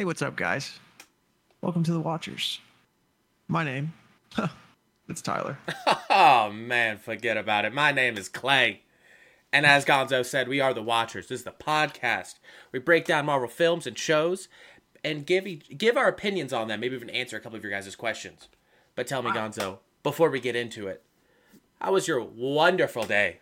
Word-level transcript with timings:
Hey, 0.00 0.06
what's 0.06 0.22
up, 0.22 0.34
guys? 0.34 0.80
Welcome 1.60 1.82
to 1.82 1.92
the 1.92 2.00
Watchers. 2.00 2.58
My 3.48 3.64
name, 3.64 3.92
it's 5.10 5.20
Tyler. 5.20 5.58
Oh 6.08 6.50
man, 6.50 6.96
forget 6.96 7.36
about 7.36 7.66
it. 7.66 7.74
My 7.74 7.92
name 7.92 8.16
is 8.16 8.30
Clay. 8.30 8.80
And 9.52 9.66
as 9.66 9.84
Gonzo 9.84 10.24
said, 10.24 10.48
we 10.48 10.58
are 10.58 10.72
the 10.72 10.82
Watchers. 10.82 11.28
This 11.28 11.40
is 11.40 11.44
the 11.44 11.50
podcast. 11.50 12.36
We 12.72 12.78
break 12.78 13.04
down 13.04 13.26
Marvel 13.26 13.46
films 13.46 13.86
and 13.86 13.98
shows 13.98 14.48
and 15.04 15.26
give 15.26 15.46
each, 15.46 15.76
give 15.76 15.98
our 15.98 16.08
opinions 16.08 16.54
on 16.54 16.68
them, 16.68 16.80
maybe 16.80 16.96
even 16.96 17.10
answer 17.10 17.36
a 17.36 17.40
couple 17.40 17.58
of 17.58 17.62
your 17.62 17.70
guys' 17.70 17.94
questions. 17.94 18.48
But 18.94 19.06
tell 19.06 19.20
me, 19.20 19.32
Gonzo, 19.32 19.80
before 20.02 20.30
we 20.30 20.40
get 20.40 20.56
into 20.56 20.88
it, 20.88 21.02
how 21.78 21.92
was 21.92 22.08
your 22.08 22.22
wonderful 22.22 23.04
day? 23.04 23.40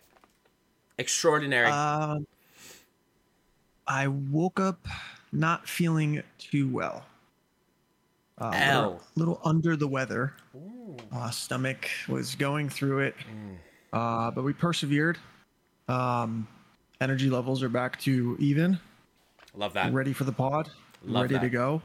Extraordinary. 0.97 1.71
Um, 1.71 2.27
I 3.87 4.09
woke 4.09 4.59
up 4.59 4.85
not 5.31 5.67
feeling 5.67 6.23
too 6.37 6.69
well. 6.69 7.05
Uh, 8.41 8.45
a 8.45 8.47
Ow. 8.47 8.81
little, 8.81 9.01
little 9.15 9.41
under 9.43 9.75
the 9.75 9.87
weather. 9.87 10.33
Uh, 11.11 11.29
stomach 11.29 11.89
was 12.07 12.35
going 12.35 12.69
through 12.69 12.99
it, 12.99 13.15
uh, 13.93 14.31
but 14.31 14.43
we 14.43 14.53
persevered. 14.53 15.17
Um, 15.87 16.47
energy 17.01 17.29
levels 17.29 17.63
are 17.63 17.69
back 17.69 17.99
to 18.01 18.35
even. 18.39 18.79
Love 19.55 19.73
that. 19.73 19.91
ready 19.93 20.13
for 20.13 20.23
the 20.25 20.31
pod. 20.31 20.69
Love 21.03 21.23
ready 21.31 21.39
to 21.39 21.49
go. 21.49 21.81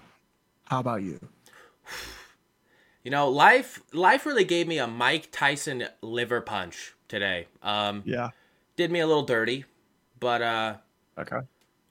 How 0.66 0.80
about 0.80 1.02
you? 1.02 1.18
You 3.02 3.10
know, 3.10 3.28
life 3.28 3.82
life 3.92 4.24
really 4.26 4.44
gave 4.44 4.66
me 4.66 4.78
a 4.78 4.86
Mike 4.86 5.28
Tyson 5.30 5.84
liver 6.02 6.40
punch 6.40 6.94
today. 7.08 7.46
Um, 7.62 8.02
Yeah. 8.06 8.30
did 8.76 8.90
me 8.90 9.00
a 9.00 9.06
little 9.06 9.24
dirty, 9.24 9.64
but 10.20 10.41
uh, 10.42 10.74
Okay. 11.19 11.38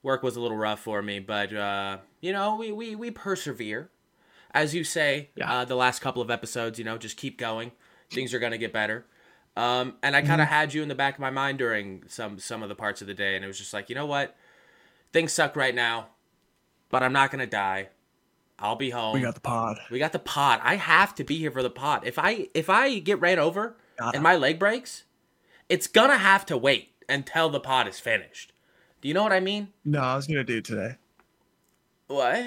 Work 0.04 0.22
was 0.22 0.36
a 0.36 0.40
little 0.40 0.56
rough 0.56 0.78
for 0.80 1.02
me, 1.02 1.18
but 1.18 1.52
uh, 1.52 1.98
you 2.20 2.32
know, 2.32 2.54
we, 2.54 2.70
we 2.70 2.94
we 2.94 3.10
persevere. 3.10 3.90
As 4.52 4.72
you 4.72 4.84
say, 4.84 5.30
Yeah. 5.34 5.52
uh, 5.52 5.64
the 5.64 5.74
last 5.74 6.00
couple 6.00 6.22
of 6.22 6.30
episodes, 6.30 6.78
you 6.78 6.84
know, 6.84 6.96
just 6.96 7.16
keep 7.16 7.38
going. 7.38 7.72
Things 8.12 8.32
are 8.32 8.38
gonna 8.38 8.58
get 8.58 8.72
better. 8.72 9.04
Um, 9.56 9.94
and 10.02 10.14
I 10.14 10.22
kind 10.22 10.40
of 10.40 10.46
had 10.48 10.74
you 10.74 10.82
in 10.82 10.88
the 10.88 10.94
back 10.94 11.14
of 11.14 11.20
my 11.20 11.30
mind 11.30 11.58
during 11.58 12.04
some 12.06 12.38
some 12.38 12.62
of 12.62 12.68
the 12.68 12.74
parts 12.76 13.00
of 13.00 13.08
the 13.08 13.14
day, 13.14 13.34
and 13.34 13.44
it 13.44 13.48
was 13.48 13.58
just 13.58 13.72
like, 13.74 13.88
you 13.88 13.96
know 13.96 14.06
what, 14.06 14.36
things 15.12 15.32
suck 15.32 15.56
right 15.56 15.74
now, 15.74 16.08
but 16.90 17.02
I'm 17.02 17.12
not 17.12 17.30
gonna 17.32 17.46
die. 17.46 17.88
I'll 18.58 18.76
be 18.76 18.90
home. 18.90 19.14
We 19.14 19.20
got 19.20 19.34
the 19.34 19.40
pod. 19.40 19.78
We 19.90 19.98
got 19.98 20.12
the 20.12 20.18
pod. 20.20 20.60
I 20.62 20.76
have 20.76 21.14
to 21.16 21.24
be 21.24 21.36
here 21.38 21.50
for 21.50 21.62
the 21.62 21.70
pod. 21.70 22.02
If 22.06 22.18
I 22.18 22.48
if 22.54 22.70
I 22.70 22.98
get 23.00 23.20
ran 23.20 23.38
over 23.40 23.76
and 24.14 24.22
my 24.22 24.36
leg 24.36 24.58
breaks, 24.60 25.02
it's 25.68 25.86
gonna 25.88 26.18
have 26.18 26.46
to 26.46 26.56
wait 26.56 26.92
until 27.08 27.48
the 27.50 27.60
pod 27.60 27.88
is 27.88 27.98
finished. 27.98 28.52
Do 29.04 29.08
you 29.08 29.12
know 29.12 29.22
what 29.22 29.34
I 29.34 29.40
mean? 29.40 29.68
No, 29.84 30.00
I 30.00 30.16
was 30.16 30.26
gonna 30.26 30.44
do 30.44 30.56
it 30.56 30.64
today. 30.64 30.96
What? 32.06 32.42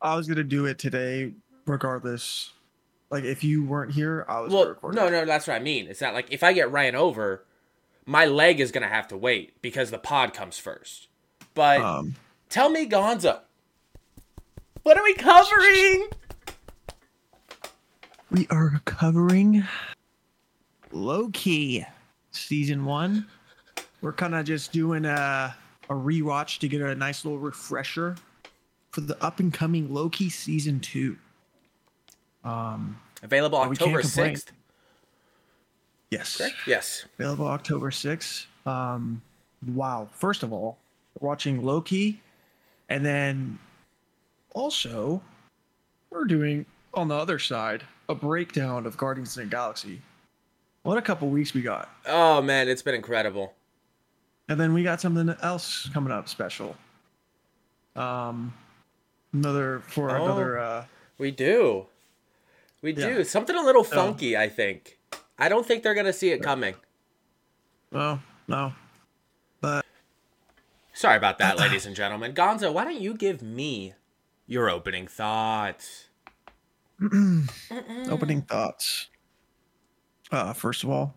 I 0.00 0.16
was 0.16 0.26
gonna 0.26 0.42
do 0.42 0.64
it 0.64 0.78
today, 0.78 1.34
regardless. 1.66 2.54
Like 3.10 3.24
if 3.24 3.44
you 3.44 3.62
weren't 3.62 3.92
here, 3.92 4.24
I 4.30 4.40
was 4.40 4.50
Well, 4.50 4.78
no, 4.94 5.10
no, 5.10 5.26
that's 5.26 5.46
what 5.46 5.52
I 5.54 5.58
mean. 5.58 5.88
It's 5.88 6.00
not 6.00 6.14
like 6.14 6.28
if 6.32 6.42
I 6.42 6.54
get 6.54 6.72
ran 6.72 6.94
over, 6.94 7.44
my 8.06 8.24
leg 8.24 8.60
is 8.60 8.72
gonna 8.72 8.88
have 8.88 9.08
to 9.08 9.16
wait 9.18 9.60
because 9.60 9.90
the 9.90 9.98
pod 9.98 10.32
comes 10.32 10.56
first. 10.58 11.08
But 11.52 11.82
Um, 11.82 12.14
tell 12.48 12.70
me, 12.70 12.88
Gonzo, 12.88 13.40
what 14.84 14.96
are 14.96 15.04
we 15.04 15.12
covering? 15.12 16.08
we 18.30 18.46
are 18.48 18.80
covering 18.86 19.64
Loki 20.92 21.84
season 22.30 22.86
one. 22.86 23.26
We're 24.06 24.12
kind 24.12 24.36
of 24.36 24.44
just 24.46 24.70
doing 24.70 25.04
a 25.04 25.56
a 25.90 25.92
rewatch 25.92 26.60
to 26.60 26.68
get 26.68 26.80
a 26.80 26.94
nice 26.94 27.24
little 27.24 27.40
refresher 27.40 28.14
for 28.92 29.00
the 29.00 29.20
up 29.20 29.40
and 29.40 29.52
coming 29.52 29.92
Loki 29.92 30.30
season 30.30 30.78
two. 30.78 31.16
Um, 32.44 33.00
Available 33.24 33.58
October 33.58 34.04
sixth. 34.04 34.52
yes. 36.12 36.36
Correct? 36.36 36.54
Yes. 36.68 37.04
available 37.18 37.48
October 37.48 37.90
6th. 37.90 38.46
Um, 38.64 39.22
wow. 39.74 40.08
First 40.12 40.44
of 40.44 40.52
all, 40.52 40.78
watching 41.18 41.64
Loki, 41.64 42.20
and 42.88 43.04
then 43.04 43.58
also 44.54 45.20
we're 46.10 46.26
doing 46.26 46.64
on 46.94 47.08
the 47.08 47.16
other 47.16 47.40
side 47.40 47.82
a 48.08 48.14
breakdown 48.14 48.86
of 48.86 48.96
Guardians 48.96 49.36
of 49.36 49.42
the 49.42 49.50
Galaxy. 49.50 50.00
What 50.84 50.96
a 50.96 51.02
couple 51.02 51.28
weeks 51.28 51.54
we 51.54 51.62
got, 51.62 51.90
Oh 52.06 52.40
man, 52.40 52.68
it's 52.68 52.82
been 52.82 52.94
incredible. 52.94 53.52
And 54.48 54.58
then 54.60 54.72
we 54.74 54.82
got 54.82 55.00
something 55.00 55.34
else 55.42 55.88
coming 55.92 56.12
up 56.12 56.28
special. 56.28 56.76
Um, 57.94 58.52
another 59.32 59.80
for 59.88 60.10
Oh. 60.10 60.24
another. 60.24 60.58
Uh, 60.58 60.84
We 61.18 61.30
do. 61.30 61.86
We 62.82 62.92
Yeah. 62.92 63.08
do. 63.08 63.24
Something 63.24 63.56
a 63.56 63.62
little 63.62 63.84
funky, 63.84 64.36
I 64.36 64.48
think. 64.50 64.98
I 65.38 65.48
don't 65.48 65.66
think 65.66 65.82
they're 65.82 65.94
going 65.94 66.04
to 66.06 66.12
see 66.12 66.30
it 66.30 66.42
coming. 66.42 66.74
well, 67.90 68.22
no, 68.48 68.74
but 69.60 69.84
Sorry 70.92 71.16
about 71.16 71.38
that, 71.38 71.58
ladies 71.58 71.86
and 71.86 71.96
gentlemen. 71.96 72.32
Gonzo, 72.34 72.72
why 72.72 72.84
don't 72.84 73.00
you 73.00 73.14
give 73.14 73.40
me 73.42 73.94
your 74.46 74.68
opening 74.70 75.06
thoughts? 75.06 76.06
opening 78.10 78.42
thoughts. 78.42 79.08
Uh, 80.30 80.52
first 80.52 80.84
of 80.84 80.90
all, 80.90 81.14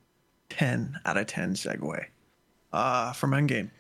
10 0.50 1.00
out 1.06 1.18
of 1.18 1.28
10 1.28 1.54
segue. 1.56 2.06
Uh, 2.72 3.12
from 3.14 3.32
Endgame. 3.32 3.72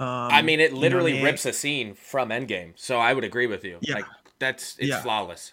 Um, 0.00 0.06
I 0.30 0.42
mean, 0.42 0.60
it 0.60 0.72
literally 0.72 1.12
you 1.12 1.18
know, 1.18 1.24
rips 1.24 1.44
a 1.46 1.52
scene 1.52 1.94
from 1.94 2.28
Endgame, 2.28 2.72
so 2.76 2.98
I 2.98 3.14
would 3.14 3.24
agree 3.24 3.46
with 3.46 3.64
you. 3.64 3.78
Yeah. 3.80 3.94
Like 3.96 4.04
that's 4.38 4.76
it's 4.78 4.88
Yeah. 4.88 5.00
flawless. 5.00 5.52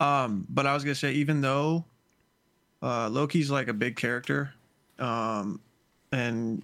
Um, 0.00 0.46
but 0.48 0.66
I 0.66 0.74
was 0.74 0.84
gonna 0.84 0.94
say, 0.94 1.12
even 1.12 1.40
though 1.40 1.84
uh, 2.82 3.08
Loki's 3.08 3.50
like 3.50 3.68
a 3.68 3.72
big 3.72 3.96
character, 3.96 4.54
um, 4.98 5.60
and 6.12 6.62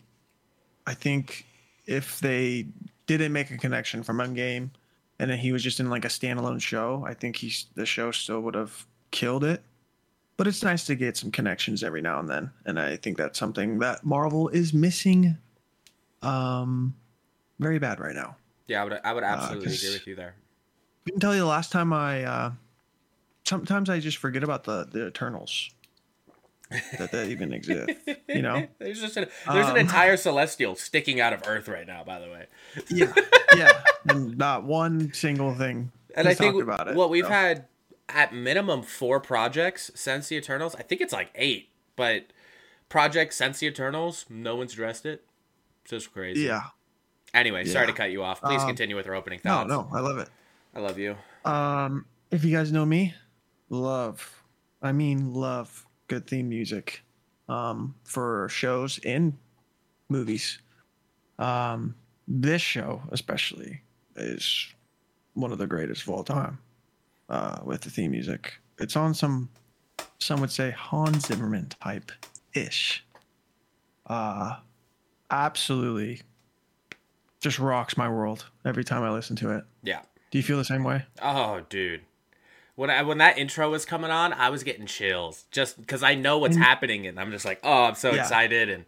I 0.87 0.95
think 0.95 1.47
if 1.87 2.21
they 2.21 2.67
didn't 3.07 3.33
make 3.33 3.51
a 3.51 3.59
connection 3.59 4.03
from 4.03 4.19
Endgame, 4.19 4.71
and 5.19 5.31
then 5.31 5.39
he 5.39 5.53
was 5.53 5.63
just 5.63 5.79
in 5.81 5.91
like 5.91 6.05
a 6.05 6.09
standalone 6.09 6.61
show, 6.61 7.05
I 7.07 7.15
think 7.15 7.37
he's 7.37 7.67
the 7.75 7.87
show 7.87 8.11
still 8.11 8.41
would 8.41 8.55
have 8.55 8.87
killed 9.11 9.45
it. 9.45 9.63
But 10.37 10.47
it's 10.49 10.63
nice 10.65 10.85
to 10.87 10.97
get 10.97 11.17
some 11.17 11.31
connections 11.31 11.85
every 11.85 12.03
now 12.03 12.19
and 12.19 12.29
then, 12.29 12.51
and 12.67 12.79
I 12.81 12.97
think 12.97 13.17
that's 13.17 13.39
something 13.39 13.79
that 13.79 14.05
Marvel 14.05 14.49
is 14.49 14.75
missing, 14.75 15.37
um, 16.23 16.97
very 17.61 17.79
bad 17.79 18.01
right 18.01 18.15
now. 18.17 18.37
Yeah, 18.67 18.81
I 18.81 18.85
would 18.85 19.01
I 19.05 19.13
would 19.13 19.25
absolutely 19.25 19.67
'cause- 19.67 19.83
agree 19.85 19.93
with 19.95 20.07
you 20.07 20.15
there. 20.17 20.35
I 21.07 21.11
can 21.11 21.21
tell 21.21 21.35
you 21.35 21.41
the 21.41 21.47
last 21.47 21.71
time 21.71 21.93
I 21.93 22.25
uh 22.25 22.53
sometimes 23.45 23.91
I 23.91 24.01
just 24.01 24.17
forget 24.17 24.43
about 24.43 24.65
the 24.65 24.85
the 24.91 25.07
Eternals. 25.09 25.71
that 26.99 27.13
that 27.13 27.29
even 27.29 27.53
exist. 27.53 27.93
You 28.27 28.43
know? 28.43 28.67
there's 28.79 29.01
just 29.01 29.17
an, 29.19 29.29
there's 29.53 29.67
an 29.67 29.73
Um, 29.73 29.77
entire 29.77 30.17
celestial 30.17 30.75
sticking 30.75 31.21
out 31.21 31.33
of 31.33 31.43
Earth 31.47 31.69
right 31.69 31.87
now, 31.87 32.03
by 32.03 32.19
the 32.19 32.27
way. 32.27 32.47
Yeah. 32.89 33.13
Yeah. 33.55 33.83
And 34.09 34.37
not 34.39 34.65
one 34.65 35.13
single 35.13 35.55
thing. 35.55 35.93
And 36.17 36.27
I 36.27 36.35
think 36.35 36.61
about 36.61 36.89
it. 36.89 36.97
what 36.97 37.11
we've 37.11 37.25
so. 37.25 37.31
had 37.31 37.67
at 38.09 38.35
minimum 38.35 38.83
four 38.83 39.21
projects 39.21 39.91
since 39.95 40.29
the 40.29 40.37
Eternals. 40.37 40.75
I 40.77 40.83
think 40.83 41.01
it's 41.01 41.13
like 41.13 41.31
eight, 41.35 41.71
but 41.97 42.27
projects 42.89 43.37
since 43.37 43.61
the 43.61 43.67
Eternals, 43.67 44.27
no 44.29 44.57
one's 44.57 44.73
addressed 44.75 45.07
it. 45.07 45.25
So 45.87 45.97
it's 45.97 46.05
just 46.05 46.15
crazy. 46.15 46.43
Yeah. 46.43 46.63
Anyway, 47.33 47.65
sorry 47.65 47.87
to 47.89 47.93
cut 47.93 48.11
you 48.11 48.23
off. 48.23 48.41
Please 48.41 48.61
Um, 48.63 48.69
continue 48.69 48.95
with 48.97 49.07
our 49.07 49.15
opening 49.15 49.41
No, 49.45 49.65
no, 49.65 49.89
I 49.93 50.01
love 50.01 50.19
it. 50.19 50.29
I 50.75 50.81
love 50.81 50.99
you. 50.99 51.17
Um 51.45 52.07
if 52.31 52.45
you 52.45 52.57
guys 52.57 52.73
know 52.73 52.87
me, 52.87 53.15
love 53.69 54.43
I 54.83 54.93
mean 54.93 55.35
love 55.35 55.87
good 56.09 56.27
theme 56.27 56.49
music 56.49 57.03
um 57.49 57.95
for 58.05 58.49
shows 58.51 58.99
and 59.05 59.37
movies. 60.09 60.59
Um 61.39 61.97
this 62.29 62.63
show 62.63 63.03
especially 63.11 63.83
is 64.17 64.73
one 65.35 65.53
of 65.53 65.59
the 65.59 65.67
greatest 65.67 66.03
of 66.03 66.11
all 66.11 66.25
time. 66.25 66.59
Uh 67.35 67.59
with 67.65 67.81
the 67.83 67.91
theme 67.91 68.13
music. 68.13 68.55
It's 68.79 68.97
on 68.97 69.13
some 69.15 69.49
some 70.19 70.41
would 70.41 70.51
say 70.53 70.71
Hans 70.71 71.27
Zimmerman 71.27 71.69
type 71.81 72.13
ish. 72.55 73.05
Uh 74.07 74.57
absolutely 75.31 76.23
just 77.41 77.59
rocks 77.59 77.97
my 77.97 78.09
world 78.09 78.47
every 78.65 78.85
time 78.85 79.03
I 79.03 79.11
listen 79.11 79.37
to 79.37 79.51
it. 79.57 79.65
Yeah. 79.83 80.01
Do 80.31 80.39
you 80.39 80.45
feel 80.45 80.57
the 80.59 80.65
same 80.65 80.85
way? 80.85 81.05
Oh, 81.21 81.61
dude. 81.69 82.03
When 82.75 82.91
I, 82.91 83.03
when 83.03 83.19
that 83.19 83.37
intro 83.39 83.71
was 83.71 83.85
coming 83.85 84.11
on, 84.11 84.33
I 84.33 84.51
was 84.51 84.63
getting 84.65 84.87
chills 84.87 85.45
just 85.51 85.79
because 85.79 86.03
I 86.03 86.15
know 86.15 86.39
what's 86.39 86.57
happening, 86.57 87.07
and 87.07 87.21
I'm 87.21 87.31
just 87.31 87.45
like, 87.45 87.61
oh, 87.63 87.85
I'm 87.85 87.95
so 87.95 88.13
Yeah. 88.15 88.23
excited, 88.23 88.69
and 88.71 88.85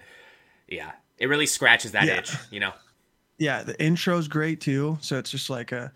yeah, 0.67 0.93
it 1.19 1.27
really 1.29 1.47
scratches 1.47 1.93
that 1.93 2.07
Yeah. 2.07 2.19
itch, 2.19 2.35
you 2.51 2.59
know. 2.61 2.73
Yeah, 3.39 3.63
the 3.63 3.81
intro's 3.81 4.27
great 4.27 4.61
too. 4.61 4.99
So 5.03 5.19
it's 5.19 5.31
just 5.31 5.51
like 5.51 5.71
a 5.71 5.93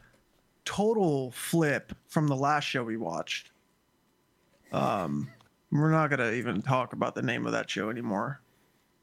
total 0.64 1.30
flip 1.32 1.92
from 2.08 2.26
the 2.26 2.36
last 2.36 2.64
show 2.64 2.82
we 2.84 2.96
watched. 2.96 3.50
Um, 4.72 5.30
we're 5.70 5.90
not 5.90 6.10
gonna 6.10 6.32
even 6.32 6.62
talk 6.62 6.92
about 6.92 7.14
the 7.14 7.22
name 7.22 7.46
of 7.46 7.52
that 7.52 7.70
show 7.70 7.90
anymore. 7.90 8.40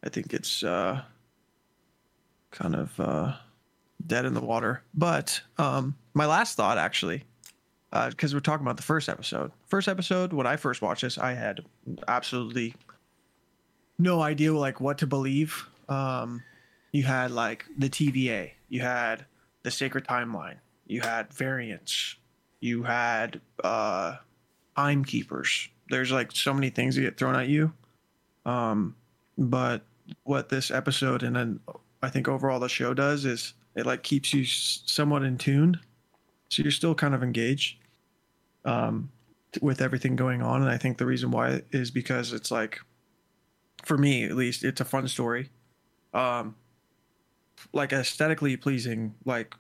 I 0.04 0.10
think 0.10 0.34
it's 0.34 0.64
uh, 0.64 1.02
kind 2.52 2.76
of 2.76 3.00
uh, 3.00 3.34
dead 4.06 4.26
in 4.26 4.34
the 4.34 4.42
water. 4.42 4.84
But 4.94 5.42
um, 5.58 5.96
my 6.14 6.26
last 6.26 6.56
thought, 6.56 6.78
actually, 6.78 7.24
because 7.92 8.34
we're 8.34 8.40
talking 8.40 8.66
about 8.66 8.78
the 8.78 8.84
first 8.84 9.10
episode. 9.10 9.52
First 9.68 9.88
episode, 9.88 10.34
when 10.34 10.48
I 10.48 10.56
first 10.56 10.82
watched 10.82 11.02
this, 11.02 11.18
I 11.18 11.34
had 11.34 11.62
absolutely 12.08 12.76
no 13.98 14.22
idea 14.22 14.54
like 14.54 14.80
what 14.80 15.00
to 15.00 15.08
believe. 15.08 15.68
Um, 15.90 16.44
you 16.92 17.04
had 17.04 17.32
like 17.32 17.66
the 17.78 17.90
TVA, 17.90 18.52
you 18.70 18.82
had 18.82 19.26
the 19.64 19.72
sacred 19.72 20.06
timeline, 20.06 20.58
you 20.88 21.02
had 21.02 21.34
variants, 21.34 22.16
you 22.60 22.84
had 22.84 23.42
uh, 23.64 24.16
timekeepers. 24.76 25.70
There's 25.90 26.12
like 26.12 26.32
so 26.32 26.54
many 26.54 26.70
things 26.70 26.96
that 26.96 27.02
get 27.02 27.18
thrown 27.18 27.36
at 27.36 27.48
you. 27.48 27.74
Um, 28.46 28.96
but 29.38 29.84
what 30.24 30.50
this 30.50 30.72
episode 30.72 31.22
and 31.22 31.36
then 31.36 31.60
I 32.02 32.10
think 32.10 32.28
overall 32.28 32.60
the 32.60 32.70
show 32.70 32.94
does 32.94 33.26
is 33.26 33.54
it 33.76 33.86
like 33.86 34.04
keeps 34.04 34.34
you 34.34 34.46
somewhat 34.46 35.24
in 35.24 35.38
tune, 35.38 35.80
so 36.50 36.64
you're 36.64 36.72
still 36.72 36.96
kind 36.96 37.14
of 37.14 37.22
engaged 37.22 37.78
um, 38.66 39.12
with 39.62 39.82
everything 39.82 40.16
going 40.16 40.42
on. 40.42 40.62
And 40.62 40.72
I 40.72 40.78
think 40.78 40.98
the 40.98 41.06
reason 41.06 41.32
why 41.32 41.62
is 41.72 41.92
because 41.92 42.34
it's 42.34 42.50
like, 42.50 42.80
for 43.84 43.98
me 43.98 44.24
at 44.24 44.36
least, 44.36 44.64
it's 44.64 44.82
a 44.82 44.86
fun 44.86 45.08
story, 45.08 45.50
um, 46.14 46.56
like 47.74 47.94
aesthetically 47.94 48.58
pleasing, 48.58 49.14
like 49.26 49.54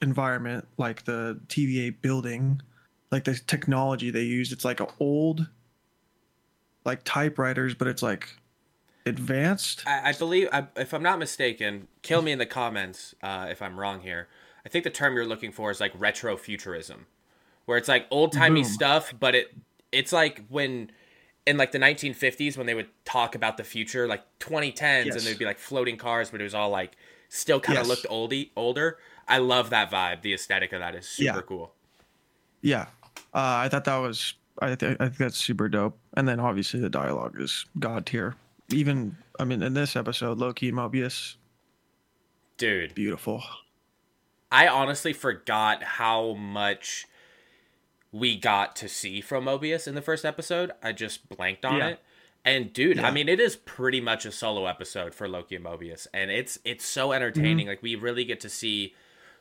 environment, 0.00 0.66
like 0.76 1.04
the 1.04 1.40
TVA 1.48 1.94
building, 2.00 2.62
like 3.10 3.24
the 3.24 3.34
technology 3.34 4.10
they 4.10 4.22
use. 4.22 4.52
It's 4.52 4.64
like 4.64 4.80
an 4.80 4.88
old, 5.00 5.46
like 6.84 7.04
typewriters, 7.04 7.74
but 7.74 7.88
it's 7.88 8.02
like 8.02 8.36
advanced. 9.06 9.82
I, 9.86 10.10
I 10.10 10.12
believe, 10.12 10.48
I, 10.52 10.66
if 10.76 10.92
I'm 10.92 11.02
not 11.02 11.18
mistaken, 11.18 11.88
kill 12.02 12.22
me 12.22 12.32
in 12.32 12.38
the 12.38 12.46
comments 12.46 13.14
uh, 13.22 13.48
if 13.50 13.62
I'm 13.62 13.78
wrong 13.78 14.00
here. 14.00 14.28
I 14.64 14.68
think 14.68 14.84
the 14.84 14.90
term 14.90 15.14
you're 15.14 15.26
looking 15.26 15.52
for 15.52 15.70
is 15.70 15.80
like 15.80 15.92
retro 15.96 16.36
futurism, 16.36 17.06
where 17.64 17.78
it's 17.78 17.88
like 17.88 18.06
old 18.10 18.32
timey 18.32 18.64
stuff, 18.64 19.14
but 19.18 19.34
it 19.34 19.54
it's 19.92 20.12
like 20.12 20.44
when 20.48 20.90
in 21.46 21.56
like 21.56 21.72
the 21.72 21.78
1950s 21.78 22.58
when 22.58 22.66
they 22.66 22.74
would 22.74 22.88
talk 23.06 23.34
about 23.34 23.56
the 23.56 23.64
future, 23.64 24.06
like 24.06 24.22
2010s, 24.40 25.06
yes. 25.06 25.14
and 25.14 25.20
they'd 25.22 25.38
be 25.38 25.46
like 25.46 25.58
floating 25.58 25.96
cars, 25.96 26.30
but 26.30 26.40
it 26.40 26.44
was 26.44 26.54
all 26.54 26.68
like 26.68 26.96
still 27.28 27.60
kind 27.60 27.78
of 27.78 27.86
yes. 27.86 27.88
looked 27.88 28.08
oldie 28.08 28.50
older. 28.56 28.98
I 29.26 29.38
love 29.38 29.70
that 29.70 29.90
vibe. 29.90 30.22
The 30.22 30.34
aesthetic 30.34 30.72
of 30.72 30.80
that 30.80 30.94
is 30.94 31.06
super 31.06 31.38
yeah. 31.38 31.42
cool. 31.42 31.72
Yeah, 32.62 32.86
uh, 33.34 33.62
I 33.64 33.68
thought 33.68 33.84
that 33.84 33.96
was. 33.96 34.34
I, 34.60 34.74
th- 34.74 34.96
I 34.98 35.04
think 35.04 35.18
that's 35.18 35.36
super 35.36 35.68
dope. 35.68 35.96
And 36.14 36.26
then 36.26 36.40
obviously 36.40 36.80
the 36.80 36.90
dialogue 36.90 37.40
is 37.40 37.64
god 37.78 38.06
tier 38.06 38.34
even 38.70 39.16
I 39.38 39.44
mean 39.44 39.62
in 39.62 39.74
this 39.74 39.96
episode, 39.96 40.38
Loki 40.38 40.68
and 40.68 40.78
Mobius, 40.78 41.36
dude, 42.56 42.94
beautiful. 42.94 43.42
I 44.50 44.66
honestly 44.68 45.12
forgot 45.12 45.82
how 45.82 46.34
much 46.34 47.06
we 48.12 48.36
got 48.36 48.74
to 48.76 48.88
see 48.88 49.20
from 49.20 49.44
Mobius 49.44 49.86
in 49.86 49.94
the 49.94 50.02
first 50.02 50.24
episode. 50.24 50.72
I 50.82 50.92
just 50.92 51.28
blanked 51.28 51.64
on 51.64 51.76
yeah. 51.76 51.88
it. 51.88 52.00
And 52.44 52.72
dude, 52.72 52.96
yeah. 52.96 53.06
I 53.06 53.10
mean, 53.10 53.28
it 53.28 53.40
is 53.40 53.56
pretty 53.56 54.00
much 54.00 54.24
a 54.24 54.32
solo 54.32 54.66
episode 54.66 55.14
for 55.14 55.28
Loki 55.28 55.56
and 55.56 55.64
Mobius, 55.64 56.06
and 56.14 56.30
it's 56.30 56.58
it's 56.64 56.84
so 56.84 57.12
entertaining. 57.12 57.66
Mm-hmm. 57.66 57.68
Like 57.68 57.82
we 57.82 57.94
really 57.94 58.24
get 58.24 58.40
to 58.40 58.48
see 58.48 58.94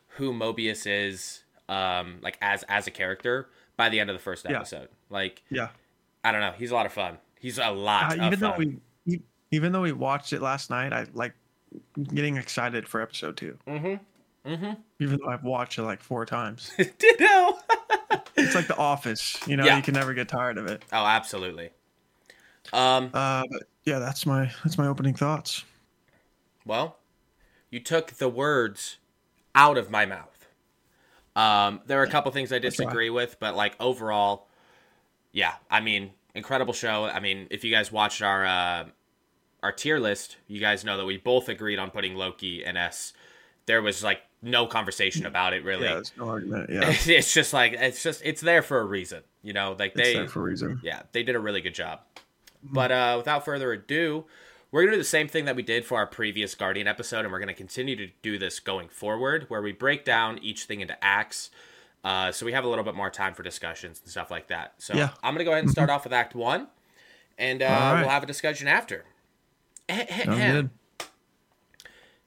who 0.09 0.33
Mobius 0.33 0.85
is, 0.85 1.43
um, 1.69 2.17
like 2.21 2.37
as 2.41 2.63
as 2.63 2.87
a 2.87 2.91
character 2.91 3.49
by 3.77 3.89
the 3.89 3.99
end 3.99 4.09
of 4.09 4.15
the 4.15 4.21
first 4.21 4.45
episode. 4.45 4.89
Yeah. 4.91 5.15
Like, 5.15 5.43
yeah, 5.49 5.69
I 6.23 6.31
don't 6.31 6.41
know, 6.41 6.53
he's 6.57 6.71
a 6.71 6.75
lot 6.75 6.85
of 6.85 6.91
fun. 6.91 7.17
He's 7.39 7.59
a 7.59 7.69
lot. 7.69 8.19
Uh, 8.19 8.25
even 8.25 8.39
though 8.39 8.55
we 8.57 9.21
even 9.51 9.71
though 9.71 9.81
we 9.81 9.93
watched 9.93 10.33
it 10.33 10.41
last 10.41 10.69
night, 10.69 10.91
I 10.91 11.05
like 11.13 11.33
getting 12.13 12.37
excited 12.37 12.87
for 12.87 13.01
episode 13.01 13.37
two. 13.37 13.57
Mm-hmm. 13.67 14.51
Mm-hmm. 14.51 14.73
Even 14.99 15.19
though 15.19 15.29
I've 15.29 15.43
watched 15.43 15.77
it 15.77 15.83
like 15.83 16.01
four 16.01 16.25
times. 16.25 16.71
Ditto. 16.77 17.59
it's 18.35 18.55
like 18.55 18.67
The 18.67 18.77
Office. 18.77 19.37
You 19.45 19.57
know, 19.57 19.65
yeah. 19.65 19.75
you 19.75 19.83
can 19.83 19.93
never 19.93 20.13
get 20.13 20.29
tired 20.29 20.57
of 20.57 20.67
it. 20.67 20.83
Oh, 20.91 21.05
absolutely. 21.05 21.69
Um. 22.73 23.09
Uh, 23.13 23.43
yeah, 23.85 23.99
that's 23.99 24.25
my 24.25 24.51
that's 24.63 24.77
my 24.77 24.87
opening 24.87 25.13
thoughts. 25.13 25.63
Well, 26.65 26.97
you 27.71 27.79
took 27.79 28.13
the 28.13 28.29
words 28.29 28.97
out 29.55 29.77
of 29.77 29.89
my 29.89 30.05
mouth. 30.05 30.47
Um, 31.35 31.81
there 31.85 31.99
are 31.99 32.03
a 32.03 32.09
couple 32.09 32.31
things 32.31 32.51
I 32.51 32.59
disagree 32.59 33.09
with, 33.09 33.37
but 33.39 33.55
like 33.55 33.75
overall, 33.79 34.47
yeah, 35.31 35.53
I 35.69 35.81
mean, 35.81 36.11
incredible 36.35 36.73
show. 36.73 37.05
I 37.05 37.19
mean, 37.19 37.47
if 37.49 37.63
you 37.63 37.71
guys 37.71 37.91
watched 37.91 38.21
our 38.21 38.45
uh, 38.45 38.85
our 39.63 39.71
tier 39.71 39.99
list, 39.99 40.37
you 40.47 40.59
guys 40.59 40.83
know 40.83 40.97
that 40.97 41.05
we 41.05 41.17
both 41.17 41.47
agreed 41.47 41.79
on 41.79 41.91
putting 41.91 42.15
Loki 42.15 42.65
and 42.65 42.77
S. 42.77 43.13
There 43.67 43.81
was 43.81 44.03
like 44.03 44.21
no 44.41 44.65
conversation 44.65 45.25
about 45.25 45.53
it 45.53 45.63
really. 45.63 45.85
Yeah, 45.85 46.01
no 46.17 46.29
argument. 46.29 46.69
Yeah, 46.73 46.89
it's 46.89 47.33
just 47.33 47.53
like 47.53 47.73
it's 47.73 48.03
just 48.03 48.21
it's 48.23 48.41
there 48.41 48.61
for 48.61 48.79
a 48.79 48.85
reason. 48.85 49.23
You 49.43 49.53
know, 49.53 49.75
like 49.77 49.93
they 49.93 50.03
it's 50.03 50.13
there 50.13 50.27
for 50.27 50.39
a 50.41 50.43
reason. 50.43 50.79
Yeah, 50.83 51.03
they 51.11 51.23
did 51.23 51.35
a 51.35 51.39
really 51.39 51.61
good 51.61 51.75
job. 51.75 52.01
But 52.71 52.91
uh, 52.91 53.15
without 53.17 53.45
further 53.45 53.71
ado, 53.73 54.25
we're 54.71 54.83
gonna 54.83 54.93
do 54.93 54.97
the 54.97 55.03
same 55.03 55.27
thing 55.27 55.45
that 55.45 55.55
we 55.55 55.63
did 55.63 55.85
for 55.85 55.97
our 55.97 56.07
previous 56.07 56.55
Guardian 56.55 56.87
episode, 56.87 57.21
and 57.21 57.31
we're 57.31 57.39
gonna 57.39 57.53
continue 57.53 57.95
to 57.95 58.07
do 58.21 58.37
this 58.37 58.59
going 58.59 58.89
forward, 58.89 59.45
where 59.49 59.61
we 59.61 59.71
break 59.71 60.03
down 60.03 60.39
each 60.39 60.65
thing 60.65 60.81
into 60.81 61.01
acts. 61.03 61.49
Uh, 62.03 62.31
so 62.31 62.45
we 62.45 62.53
have 62.53 62.63
a 62.63 62.67
little 62.67 62.83
bit 62.83 62.95
more 62.95 63.09
time 63.09 63.33
for 63.33 63.43
discussions 63.43 63.99
and 64.01 64.09
stuff 64.09 64.29
like 64.31 64.47
that. 64.47 64.73
So 64.77 64.93
yeah. 64.93 65.09
I'm 65.23 65.33
gonna 65.33 65.45
go 65.45 65.51
ahead 65.51 65.63
and 65.63 65.71
start 65.71 65.89
off 65.89 66.03
with 66.03 66.13
Act 66.13 66.35
One, 66.35 66.67
and 67.37 67.61
uh, 67.61 67.65
right. 67.65 68.01
we'll 68.01 68.09
have 68.09 68.23
a 68.23 68.27
discussion 68.27 68.67
after. 68.67 69.05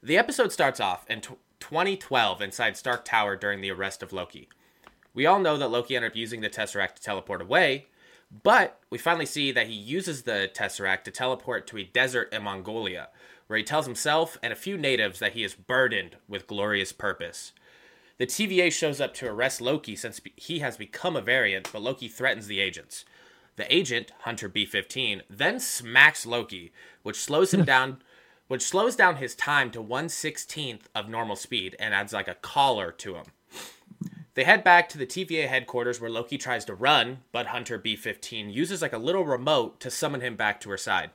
The 0.03 0.17
episode 0.17 0.51
starts 0.51 0.79
off 0.79 1.05
in 1.07 1.21
t- 1.21 1.35
2012 1.59 2.41
inside 2.41 2.75
Stark 2.75 3.05
Tower 3.05 3.35
during 3.35 3.61
the 3.61 3.69
arrest 3.71 4.01
of 4.01 4.11
Loki. 4.11 4.49
We 5.13 5.25
all 5.25 5.39
know 5.39 5.57
that 5.57 5.69
Loki 5.69 5.95
ended 5.95 6.11
up 6.11 6.17
using 6.17 6.41
the 6.41 6.49
Tesseract 6.49 6.95
to 6.95 7.01
teleport 7.03 7.41
away, 7.41 7.87
but 8.43 8.79
we 8.89 8.97
finally 8.97 9.25
see 9.25 9.51
that 9.51 9.67
he 9.67 9.73
uses 9.73 10.23
the 10.23 10.49
Tesseract 10.53 11.03
to 11.03 11.11
teleport 11.11 11.67
to 11.67 11.77
a 11.77 11.83
desert 11.83 12.31
in 12.33 12.43
Mongolia, 12.43 13.09
where 13.47 13.57
he 13.57 13.63
tells 13.63 13.85
himself 13.85 14.37
and 14.41 14.53
a 14.53 14.55
few 14.55 14.77
natives 14.77 15.19
that 15.19 15.33
he 15.33 15.43
is 15.43 15.53
burdened 15.53 16.15
with 16.27 16.47
glorious 16.47 16.91
purpose. 16.93 17.51
The 18.17 18.27
TVA 18.27 18.71
shows 18.71 19.01
up 19.01 19.13
to 19.15 19.27
arrest 19.27 19.61
Loki 19.61 19.95
since 19.95 20.21
he 20.35 20.59
has 20.59 20.77
become 20.77 21.15
a 21.15 21.21
variant, 21.21 21.71
but 21.73 21.81
Loki 21.81 22.07
threatens 22.07 22.47
the 22.47 22.59
agents. 22.59 23.03
The 23.55 23.73
agent, 23.73 24.11
Hunter 24.21 24.47
B15, 24.47 25.21
then 25.29 25.59
smacks 25.59 26.25
Loki, 26.25 26.71
which 27.03 27.17
slows 27.17 27.53
him 27.53 27.65
down 27.65 28.01
which 28.47 28.63
slows 28.63 28.97
down 28.97 29.15
his 29.15 29.33
time 29.33 29.71
to 29.71 29.81
1/16th 29.81 30.81
of 30.93 31.07
normal 31.07 31.37
speed 31.37 31.73
and 31.79 31.93
adds 31.93 32.11
like 32.11 32.27
a 32.27 32.35
collar 32.35 32.91
to 32.91 33.15
him. 33.15 33.25
They 34.33 34.43
head 34.43 34.63
back 34.63 34.87
to 34.89 34.97
the 34.97 35.05
TVA 35.05 35.47
headquarters 35.47 35.99
where 35.99 36.09
Loki 36.09 36.37
tries 36.37 36.65
to 36.65 36.73
run, 36.73 37.19
but 37.31 37.47
Hunter 37.47 37.77
B15 37.77 38.53
uses 38.53 38.81
like 38.81 38.93
a 38.93 38.97
little 38.97 39.25
remote 39.25 39.79
to 39.81 39.91
summon 39.91 40.21
him 40.21 40.35
back 40.35 40.61
to 40.61 40.69
her 40.69 40.77
side. 40.77 41.11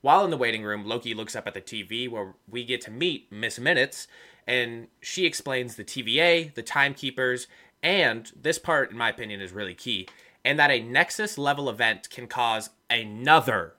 While 0.00 0.24
in 0.24 0.30
the 0.30 0.36
waiting 0.36 0.62
room, 0.62 0.86
Loki 0.86 1.12
looks 1.12 1.36
up 1.36 1.46
at 1.46 1.54
the 1.54 1.60
TV 1.60 2.08
where 2.08 2.34
we 2.48 2.64
get 2.64 2.80
to 2.82 2.90
meet 2.90 3.30
Miss 3.30 3.58
Minutes, 3.58 4.06
and 4.46 4.88
she 5.00 5.26
explains 5.26 5.76
the 5.76 5.84
TVA, 5.84 6.54
the 6.54 6.62
timekeepers, 6.62 7.48
and 7.82 8.32
this 8.40 8.58
part, 8.58 8.90
in 8.90 8.96
my 8.96 9.10
opinion, 9.10 9.40
is 9.40 9.52
really 9.52 9.74
key 9.74 10.06
and 10.48 10.58
that 10.58 10.70
a 10.70 10.80
Nexus 10.80 11.36
level 11.36 11.68
event 11.68 12.08
can 12.10 12.26
cause 12.26 12.70
another 12.88 13.74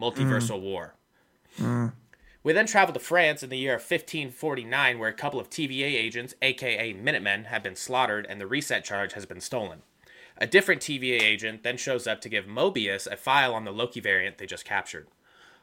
multiversal 0.00 0.58
mm. 0.58 0.62
war. 0.62 0.94
Mm. 1.58 1.92
We 2.44 2.52
then 2.52 2.66
travel 2.66 2.92
to 2.92 3.00
France 3.00 3.42
in 3.42 3.50
the 3.50 3.58
year 3.58 3.74
of 3.74 3.82
1549, 3.82 4.98
where 4.98 5.08
a 5.08 5.12
couple 5.12 5.38
of 5.38 5.48
TVA 5.48 5.94
agents, 5.94 6.34
aka 6.42 6.92
Minutemen, 6.92 7.44
have 7.44 7.62
been 7.62 7.76
slaughtered 7.76 8.26
and 8.28 8.40
the 8.40 8.46
reset 8.46 8.84
charge 8.84 9.12
has 9.12 9.26
been 9.26 9.40
stolen. 9.40 9.82
A 10.38 10.46
different 10.46 10.80
TVA 10.80 11.22
agent 11.22 11.62
then 11.62 11.76
shows 11.76 12.06
up 12.06 12.20
to 12.22 12.28
give 12.28 12.46
Mobius 12.46 13.06
a 13.06 13.16
file 13.16 13.54
on 13.54 13.64
the 13.64 13.70
Loki 13.70 14.00
variant 14.00 14.38
they 14.38 14.46
just 14.46 14.64
captured. 14.64 15.06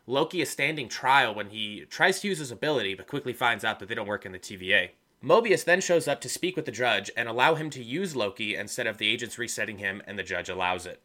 Loki 0.08 0.42
is 0.42 0.50
standing 0.50 0.88
trial 0.88 1.36
when 1.36 1.50
he 1.50 1.86
tries 1.90 2.22
to 2.22 2.28
use 2.30 2.40
his 2.40 2.52
ability, 2.52 2.96
but 2.96 3.08
quickly 3.08 3.34
finds 3.34 3.66
out 3.66 3.80
that 3.80 3.90
they 3.90 3.96
don't 3.96 4.08
work 4.08 4.26
in 4.26 4.32
the 4.32 4.40
TVA. 4.40 4.90
Mobius 5.24 5.66
then 5.66 5.82
shows 5.82 6.08
up 6.08 6.22
to 6.22 6.30
speak 6.30 6.56
with 6.56 6.66
the 6.66 6.72
judge 6.72 7.12
and 7.18 7.28
allow 7.28 7.56
him 7.56 7.70
to 7.72 7.84
use 7.84 8.16
Loki 8.16 8.56
instead 8.56 8.88
of 8.88 8.98
the 8.98 9.08
agents 9.08 9.38
resetting 9.38 9.80
him, 9.80 10.02
and 10.08 10.18
the 10.18 10.24
judge 10.24 10.48
allows 10.48 10.86
it. 10.86 11.02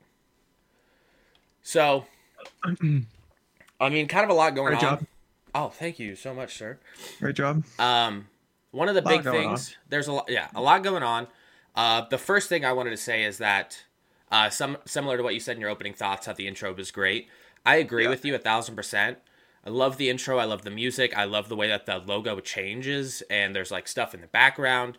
So, 1.63 2.05
I 2.65 3.89
mean, 3.89 4.07
kind 4.07 4.25
of 4.25 4.31
a 4.31 4.35
lot 4.35 4.55
going 4.55 4.75
on. 4.77 5.07
Oh, 5.55 5.69
thank 5.69 5.99
you 5.99 6.17
so 6.17 6.35
much, 6.35 6.57
sir. 6.57 6.79
Great 7.21 7.37
job. 7.37 7.65
Um, 7.79 8.29
one 8.73 8.89
of 8.89 8.95
the 8.95 9.03
big 9.03 9.23
things. 9.23 9.71
On. 9.71 9.77
There's 9.89 10.09
a 10.09 10.13
lot. 10.13 10.29
Yeah, 10.29 10.49
a 10.55 10.61
lot 10.61 10.83
going 10.83 11.03
on. 11.03 11.29
Uh, 11.77 12.03
the 12.09 12.19
first 12.19 12.49
thing 12.49 12.65
I 12.65 12.73
wanted 12.73 12.91
to 12.91 12.97
say 12.97 13.25
is 13.25 13.39
that, 13.39 13.85
uh, 14.31 14.51
some 14.51 14.79
similar 14.85 15.17
to 15.17 15.23
what 15.23 15.35
you 15.35 15.41
said 15.41 15.57
in 15.57 15.61
your 15.61 15.71
opening 15.71 15.95
thoughts, 15.95 16.27
how 16.27 16.33
the 16.33 16.47
intro 16.47 16.73
was 16.73 16.91
great. 16.91 17.29
I 17.65 17.77
agree 17.77 18.05
yeah. 18.05 18.11
with 18.11 18.25
you 18.25 18.35
a 18.35 18.39
thousand 18.39 18.75
percent. 18.75 19.19
I 19.67 19.71
love 19.71 19.97
the 19.97 20.11
intro. 20.11 20.39
I 20.39 20.45
love 20.45 20.63
the 20.63 20.71
music. 20.71 21.17
I 21.17 21.25
love 21.25 21.49
the 21.49 21.57
way 21.57 21.69
that 21.69 21.87
the 21.87 21.99
logo 21.99 22.39
changes 22.41 23.23
and 23.31 23.57
there's 23.57 23.71
like 23.71 23.89
stuff 23.89 24.15
in 24.15 24.21
the 24.21 24.27
background. 24.27 24.99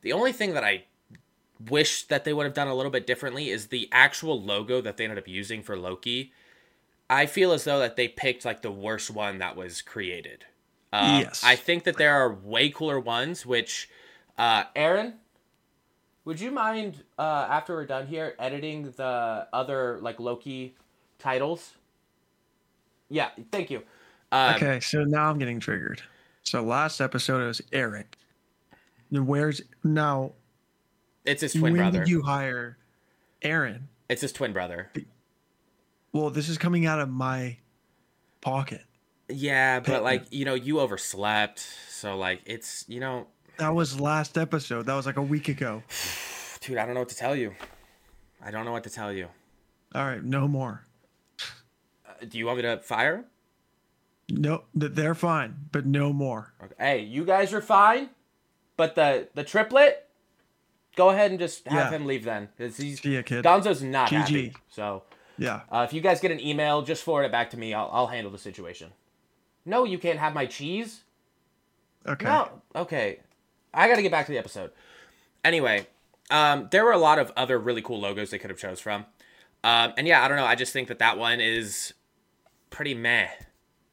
The 0.00 0.12
only 0.12 0.32
thing 0.32 0.54
that 0.54 0.64
I 0.64 0.84
wish 1.68 2.04
that 2.04 2.24
they 2.24 2.32
would 2.32 2.44
have 2.44 2.54
done 2.54 2.68
a 2.68 2.74
little 2.74 2.90
bit 2.90 3.06
differently 3.06 3.50
is 3.50 3.66
the 3.66 3.88
actual 3.92 4.40
logo 4.40 4.80
that 4.80 4.96
they 4.96 5.04
ended 5.04 5.18
up 5.18 5.28
using 5.28 5.62
for 5.62 5.76
Loki. 5.76 6.32
I 7.10 7.26
feel 7.26 7.52
as 7.52 7.64
though 7.64 7.78
that 7.80 7.96
they 7.96 8.08
picked 8.08 8.44
like 8.44 8.62
the 8.62 8.70
worst 8.70 9.10
one 9.10 9.38
that 9.38 9.56
was 9.56 9.82
created. 9.82 10.44
Um, 10.92 11.20
Yes. 11.20 11.42
I 11.44 11.56
think 11.56 11.84
that 11.84 11.96
there 11.98 12.14
are 12.14 12.32
way 12.32 12.70
cooler 12.70 12.98
ones. 13.00 13.44
Which, 13.44 13.88
uh, 14.38 14.64
Aaron, 14.74 15.14
would 16.24 16.40
you 16.40 16.50
mind 16.50 17.02
uh, 17.18 17.46
after 17.50 17.74
we're 17.74 17.86
done 17.86 18.06
here 18.06 18.34
editing 18.38 18.90
the 18.96 19.46
other 19.52 19.98
like 20.00 20.18
Loki 20.20 20.74
titles? 21.18 21.74
Yeah, 23.10 23.30
thank 23.52 23.70
you. 23.70 23.82
Um, 24.32 24.54
Okay, 24.54 24.80
so 24.80 25.04
now 25.04 25.28
I'm 25.30 25.38
getting 25.38 25.60
triggered. 25.60 26.02
So 26.42 26.62
last 26.62 27.00
episode 27.00 27.42
it 27.42 27.46
was 27.46 27.62
Eric. 27.72 28.16
Where's 29.10 29.60
now? 29.84 30.32
It's 31.24 31.42
his 31.42 31.52
twin 31.52 31.62
when 31.62 31.76
brother. 31.76 32.00
did 32.00 32.08
you 32.08 32.22
hire 32.22 32.76
Aaron? 33.42 33.88
It's 34.08 34.22
his 34.22 34.32
twin 34.32 34.52
brother. 34.52 34.90
Well, 36.14 36.30
this 36.30 36.48
is 36.48 36.56
coming 36.58 36.86
out 36.86 37.00
of 37.00 37.10
my 37.10 37.56
pocket. 38.40 38.82
Yeah, 39.28 39.80
but 39.80 40.04
like 40.04 40.26
you 40.30 40.44
know, 40.44 40.54
you 40.54 40.78
overslept, 40.78 41.58
so 41.88 42.16
like 42.16 42.40
it's 42.46 42.84
you 42.88 43.00
know, 43.00 43.26
That 43.58 43.74
was 43.74 43.98
last 43.98 44.38
episode. 44.38 44.86
That 44.86 44.94
was 44.94 45.06
like 45.06 45.16
a 45.16 45.22
week 45.22 45.48
ago. 45.48 45.82
dude, 46.60 46.78
I 46.78 46.86
don't 46.86 46.94
know 46.94 47.00
what 47.00 47.08
to 47.08 47.16
tell 47.16 47.34
you. 47.34 47.52
I 48.40 48.52
don't 48.52 48.64
know 48.64 48.70
what 48.72 48.84
to 48.84 48.90
tell 48.90 49.12
you. 49.12 49.26
All 49.92 50.04
right, 50.04 50.22
no 50.22 50.46
more. 50.46 50.86
Uh, 52.08 52.12
do 52.28 52.38
you 52.38 52.46
want 52.46 52.58
me 52.58 52.62
to 52.62 52.78
fire? 52.78 53.24
No, 54.30 54.62
they're 54.72 55.14
fine, 55.16 55.56
but 55.72 55.84
no 55.84 56.12
more. 56.12 56.52
Okay. 56.62 56.74
Hey, 56.78 57.00
you 57.00 57.24
guys 57.24 57.52
are 57.52 57.60
fine, 57.60 58.10
but 58.76 58.94
the 58.94 59.28
the 59.34 59.42
triplet, 59.42 60.06
go 60.94 61.10
ahead 61.10 61.32
and 61.32 61.40
just 61.40 61.66
have 61.66 61.90
Yeah. 61.90 61.96
him 61.98 62.06
leave 62.06 62.22
then, 62.24 62.50
because 62.56 62.76
he's 62.76 63.00
See 63.00 63.16
ya, 63.16 63.22
kid. 63.22 63.44
Gonzo's 63.44 63.82
not 63.82 64.10
GG. 64.10 64.14
happy. 64.14 64.52
So 64.68 65.02
Yeah. 65.38 65.62
uh, 65.70 65.84
if 65.86 65.92
you 65.92 66.00
guys 66.00 66.20
get 66.20 66.30
an 66.30 66.40
email, 66.40 66.82
just 66.82 67.02
forward 67.02 67.24
it 67.24 67.32
back 67.32 67.50
to 67.50 67.56
me. 67.56 67.74
I'll 67.74 67.90
I'll 67.92 68.06
handle 68.06 68.30
the 68.30 68.38
situation. 68.38 68.90
No, 69.64 69.84
you 69.84 69.98
can't 69.98 70.18
have 70.18 70.34
my 70.34 70.46
cheese. 70.46 71.02
Okay. 72.06 72.24
No, 72.26 72.48
okay. 72.76 73.20
I 73.72 73.88
got 73.88 73.96
to 73.96 74.02
get 74.02 74.12
back 74.12 74.26
to 74.26 74.32
the 74.32 74.38
episode. 74.38 74.70
Anyway, 75.42 75.86
um, 76.30 76.68
there 76.70 76.84
were 76.84 76.92
a 76.92 76.98
lot 76.98 77.18
of 77.18 77.32
other 77.36 77.58
really 77.58 77.82
cool 77.82 77.98
logos 78.00 78.30
they 78.30 78.38
could 78.38 78.50
have 78.50 78.58
chose 78.58 78.78
from, 78.80 79.06
um, 79.64 79.92
and 79.96 80.06
yeah, 80.06 80.22
I 80.22 80.28
don't 80.28 80.36
know. 80.36 80.44
I 80.46 80.54
just 80.54 80.72
think 80.72 80.88
that 80.88 80.98
that 81.00 81.18
one 81.18 81.40
is 81.40 81.94
pretty 82.70 82.94
meh. 82.94 83.28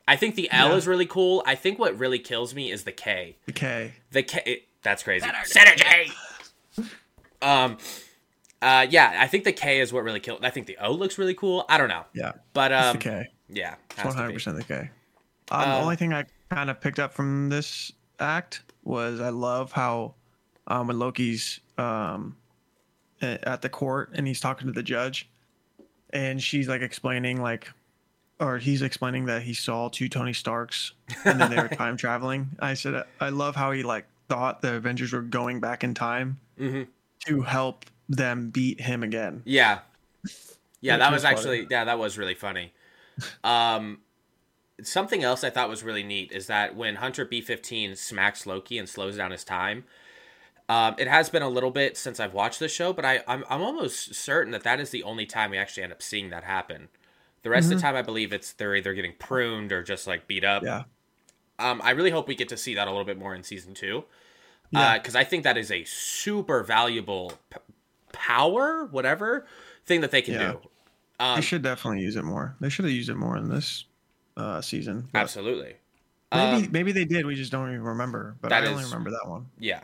I 0.07 0.15
think 0.17 0.35
the 0.35 0.51
L 0.51 0.69
Yeah. 0.69 0.75
is 0.75 0.87
really 0.87 1.05
cool. 1.05 1.41
I 1.45 1.55
think 1.55 1.79
what 1.79 1.97
really 1.97 2.19
kills 2.19 2.53
me 2.53 2.69
is 2.71 2.83
the 2.83 2.91
K. 2.91 3.37
The 3.45 3.53
K. 3.53 3.93
The 4.11 4.23
K. 4.23 4.41
It, 4.45 4.67
that's 4.83 5.03
crazy. 5.03 5.25
Synergy. 5.27 6.11
um. 7.41 7.77
Uh. 8.61 8.85
Yeah. 8.89 9.15
I 9.19 9.27
think 9.27 9.43
the 9.43 9.53
K 9.53 9.79
is 9.79 9.91
what 9.93 10.03
really 10.03 10.19
killed. 10.19 10.43
I 10.45 10.49
think 10.49 10.67
the 10.67 10.77
O 10.81 10.91
looks 10.91 11.17
really 11.17 11.33
cool. 11.33 11.65
I 11.69 11.77
don't 11.77 11.89
know, 11.89 12.03
Yeah. 12.13 12.33
but 12.53 12.71
It's 12.71 12.85
um. 12.85 12.93
the 12.97 13.03
K. 13.03 13.27
Yeah. 13.49 13.75
It's 13.91 14.03
one 14.05 14.15
hundred 14.15 14.33
percent 14.33 14.57
the 14.57 14.63
K. 14.63 14.75
Um, 15.51 15.61
Uh, 15.61 15.65
the 15.77 15.81
only 15.83 15.95
thing 15.95 16.13
I 16.13 16.25
kind 16.49 16.69
of 16.69 16.79
picked 16.79 16.99
up 16.99 17.13
from 17.13 17.49
this 17.49 17.91
act 18.19 18.61
was 18.83 19.19
I 19.19 19.29
love 19.29 19.71
how 19.71 20.13
um, 20.67 20.87
when 20.87 20.97
Loki's 20.99 21.59
um, 21.77 22.37
at 23.21 23.61
the 23.61 23.69
court 23.69 24.11
and 24.13 24.25
he's 24.27 24.39
talking 24.39 24.67
to 24.67 24.73
the 24.73 24.83
judge, 24.83 25.29
and 26.11 26.41
she's 26.41 26.67
like 26.67 26.81
explaining 26.81 27.41
like, 27.41 27.69
or 28.39 28.57
he's 28.57 28.81
explaining 28.81 29.25
that 29.25 29.41
he 29.43 29.53
saw 29.53 29.89
two 29.89 30.07
Tony 30.09 30.33
Starks 30.33 30.93
and 31.25 31.39
then 31.39 31.49
they 31.51 31.57
were 31.57 31.67
time 31.83 31.97
traveling. 31.97 32.49
I 32.59 32.73
said 32.75 33.03
I 33.19 33.29
love 33.29 33.55
how 33.55 33.71
he 33.71 33.83
like 33.83 34.05
thought 34.29 34.61
the 34.61 34.75
Avengers 34.75 35.11
were 35.13 35.21
going 35.21 35.59
back 35.59 35.83
in 35.83 35.93
time 35.93 36.39
Mhm. 36.59 36.87
to 37.25 37.41
help 37.41 37.85
them 38.15 38.49
beat 38.49 38.81
him 38.81 39.03
again. 39.03 39.41
Yeah. 39.45 39.79
Yeah, 40.81 40.97
that 40.97 41.11
was 41.11 41.17
was 41.17 41.23
funny. 41.23 41.35
actually 41.35 41.67
yeah, 41.69 41.83
that 41.85 41.99
was 41.99 42.17
really 42.17 42.35
funny. 42.35 42.73
Um 43.43 43.99
something 44.83 45.23
else 45.23 45.43
I 45.43 45.49
thought 45.51 45.69
was 45.69 45.83
really 45.83 46.01
neat 46.03 46.31
is 46.31 46.47
that 46.47 46.75
when 46.75 46.95
Hunter 46.95 47.25
B15 47.25 47.95
smacks 47.97 48.45
Loki 48.47 48.77
and 48.79 48.89
slows 48.89 49.17
down 49.17 49.29
his 49.31 49.43
time, 49.43 49.83
um, 50.69 50.95
it 50.97 51.07
has 51.07 51.29
been 51.29 51.43
a 51.43 51.49
little 51.49 51.69
bit 51.69 51.97
since 51.97 52.19
I've 52.19 52.33
watched 52.33 52.59
the 52.59 52.67
show, 52.67 52.91
but 52.93 53.05
I, 53.05 53.21
I'm, 53.27 53.43
I'm 53.47 53.61
almost 53.61 54.15
certain 54.15 54.51
that 54.53 54.63
that 54.63 54.79
is 54.79 54.89
the 54.89 55.03
only 55.03 55.25
time 55.27 55.51
we 55.51 55.57
actually 55.57 55.83
end 55.83 55.91
up 55.91 56.01
seeing 56.01 56.29
that 56.31 56.43
happen. 56.45 56.87
The 57.43 57.49
rest 57.51 57.71
of 57.71 57.77
the 57.77 57.81
time, 57.81 57.95
I 57.95 58.01
believe 58.01 58.33
it's 58.33 58.53
they're 58.53 58.75
either 58.75 58.93
getting 58.95 59.13
pruned 59.19 59.71
or 59.71 59.83
just 59.83 60.07
like 60.07 60.25
beat 60.27 60.43
up. 60.43 60.63
Yeah. 60.63 60.83
Um, 61.59 61.79
I 61.83 61.91
really 61.91 62.09
hope 62.11 62.27
we 62.27 62.33
get 62.35 62.49
to 62.49 62.57
see 62.57 62.73
that 62.75 62.87
a 62.87 62.89
little 62.91 63.05
bit 63.05 63.19
more 63.19 63.35
in 63.35 63.43
season 63.43 63.73
two, 63.75 64.05
Yeah. 64.71 64.97
because 64.97 65.15
I 65.15 65.23
think 65.25 65.43
that 65.43 65.57
is 65.57 65.71
a 65.71 65.83
super 65.83 66.63
valuable 66.63 67.33
p- 67.51 67.57
power, 68.11 68.85
whatever 68.91 69.45
thing 69.85 70.01
that 70.01 70.11
they 70.11 70.21
can 70.21 70.33
Yeah. 70.35 70.51
do. 70.53 70.61
Um, 71.19 71.35
they 71.35 71.41
should 71.41 71.61
definitely 71.61 72.01
use 72.01 72.15
it 72.15 72.23
more. 72.23 72.55
They 72.59 72.69
should 72.69 72.85
have 72.85 72.93
used 72.93 73.09
it 73.09 73.15
more 73.15 73.37
in 73.37 73.49
this 73.49 73.85
uh, 74.37 74.61
season. 74.61 75.09
absolutely. 75.13 75.75
Maybe 76.33 76.65
Um, 76.65 76.71
maybe 76.71 76.91
they 76.93 77.03
did. 77.05 77.25
We 77.25 77.35
just 77.35 77.51
don't 77.51 77.67
even 77.69 77.83
remember. 77.83 78.37
But 78.41 78.53
I 78.53 78.65
only 78.65 78.81
is- 78.83 78.89
remember 78.89 79.11
that 79.11 79.27
one. 79.27 79.47
Yeah. 79.59 79.83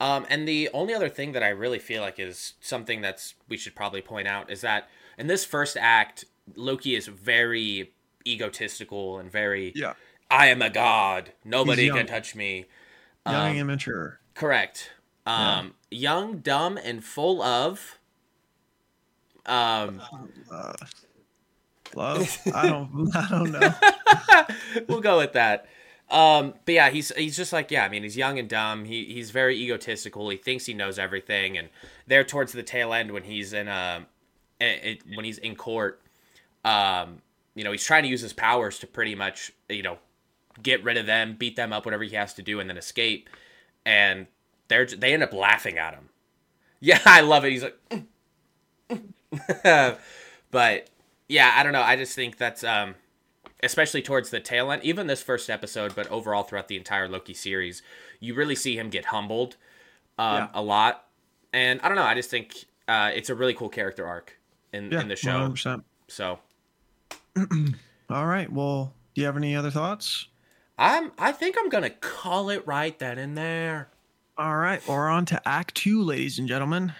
Um, 0.00 0.26
and 0.28 0.46
the 0.46 0.68
only 0.74 0.94
other 0.94 1.08
thing 1.08 1.32
that 1.32 1.42
I 1.42 1.48
really 1.48 1.78
feel 1.78 2.02
like 2.02 2.18
is 2.18 2.54
something 2.60 3.00
that's 3.00 3.34
we 3.48 3.56
should 3.56 3.74
probably 3.74 4.02
point 4.02 4.28
out 4.28 4.50
is 4.50 4.60
that 4.62 4.88
in 5.18 5.26
this 5.28 5.44
first 5.44 5.76
act, 5.76 6.24
Loki 6.56 6.94
is 6.96 7.06
very 7.06 7.92
egotistical 8.26 9.18
and 9.18 9.30
very 9.30 9.72
Yeah. 9.74 9.94
I 10.30 10.46
am 10.48 10.60
a 10.62 10.70
god. 10.70 11.32
Nobody 11.44 11.88
can 11.90 12.06
touch 12.06 12.34
me. 12.34 12.66
Young 13.26 13.52
Um, 13.52 13.56
immature. 13.56 14.20
Correct. 14.34 14.90
Um, 15.26 15.74
young, 15.92 16.38
dumb, 16.38 16.78
and 16.78 17.04
full 17.04 17.42
of 17.42 17.98
um 19.46 20.00
Uh, 20.50 20.72
love. 21.94 22.38
I 22.54 22.68
don't. 22.68 23.10
I 23.16 23.28
don't 23.28 23.52
know. 23.52 23.74
we'll 24.88 25.00
go 25.00 25.18
with 25.18 25.32
that. 25.32 25.66
Um, 26.10 26.54
but 26.64 26.74
yeah, 26.74 26.90
he's 26.90 27.10
he's 27.16 27.36
just 27.36 27.52
like 27.52 27.70
yeah. 27.70 27.84
I 27.84 27.88
mean, 27.88 28.02
he's 28.02 28.16
young 28.16 28.38
and 28.38 28.48
dumb. 28.48 28.84
He 28.84 29.04
he's 29.06 29.30
very 29.30 29.56
egotistical. 29.56 30.28
He 30.28 30.36
thinks 30.36 30.66
he 30.66 30.74
knows 30.74 30.98
everything. 30.98 31.56
And 31.56 31.68
there 32.06 32.22
towards 32.24 32.52
the 32.52 32.62
tail 32.62 32.92
end, 32.92 33.12
when 33.12 33.24
he's 33.24 33.52
in 33.52 33.68
a, 33.68 34.06
it, 34.60 35.02
when 35.14 35.24
he's 35.24 35.38
in 35.38 35.56
court, 35.56 36.02
um, 36.64 37.22
you 37.54 37.64
know, 37.64 37.72
he's 37.72 37.84
trying 37.84 38.02
to 38.02 38.08
use 38.08 38.20
his 38.20 38.32
powers 38.32 38.78
to 38.80 38.86
pretty 38.86 39.14
much 39.14 39.52
you 39.68 39.82
know 39.82 39.98
get 40.62 40.84
rid 40.84 40.98
of 40.98 41.06
them, 41.06 41.34
beat 41.38 41.56
them 41.56 41.72
up, 41.72 41.84
whatever 41.86 42.04
he 42.04 42.14
has 42.14 42.34
to 42.34 42.42
do, 42.42 42.60
and 42.60 42.68
then 42.68 42.76
escape. 42.76 43.30
And 43.86 44.26
they're 44.72 44.86
they 44.86 45.12
end 45.12 45.22
up 45.22 45.32
laughing 45.32 45.78
at 45.78 45.94
him. 45.94 46.08
Yeah, 46.80 47.00
I 47.06 47.20
love 47.20 47.44
it. 47.44 47.52
He's 47.52 47.62
like, 47.62 47.78
but 50.50 50.88
yeah, 51.28 51.54
I 51.56 51.62
don't 51.62 51.72
know. 51.72 51.82
I 51.82 51.96
just 51.96 52.14
think 52.14 52.38
that's 52.38 52.64
um 52.64 52.94
especially 53.62 54.02
towards 54.02 54.30
the 54.30 54.40
tail 54.40 54.72
end, 54.72 54.82
even 54.82 55.06
this 55.06 55.22
first 55.22 55.48
episode, 55.48 55.94
but 55.94 56.08
overall 56.08 56.42
throughout 56.42 56.66
the 56.68 56.76
entire 56.76 57.08
Loki 57.08 57.34
series, 57.34 57.80
you 58.18 58.34
really 58.34 58.56
see 58.56 58.76
him 58.76 58.90
get 58.90 59.06
humbled 59.06 59.56
um, 60.18 60.34
Yeah. 60.34 60.48
a 60.54 60.62
lot. 60.62 61.04
And 61.52 61.80
I 61.82 61.88
don't 61.88 61.96
know, 61.96 62.02
I 62.02 62.14
just 62.14 62.28
think 62.30 62.64
uh, 62.88 63.12
it's 63.14 63.30
a 63.30 63.34
really 63.36 63.54
cool 63.54 63.68
character 63.68 64.04
arc 64.06 64.36
in, 64.72 64.90
Yeah. 64.90 65.00
in 65.00 65.06
the 65.08 65.14
show. 65.16 65.48
100%. 65.48 65.84
So 66.08 66.40
All 68.10 68.26
right. 68.26 68.50
Well, 68.52 68.92
do 69.14 69.20
you 69.20 69.26
have 69.26 69.36
any 69.36 69.54
other 69.54 69.70
thoughts? 69.70 70.26
I'm 70.78 71.12
I 71.18 71.30
think 71.32 71.56
I'm 71.58 71.68
gonna 71.68 71.90
call 71.90 72.50
it 72.50 72.66
right 72.66 72.98
then 72.98 73.18
and 73.18 73.38
there. 73.38 73.88
All 74.42 74.56
right. 74.56 74.84
We're 74.88 75.08
on 75.08 75.24
to 75.26 75.48
Act 75.48 75.76
Two, 75.76 76.02
ladies 76.02 76.40
and 76.40 76.48
gentlemen. 76.48 76.92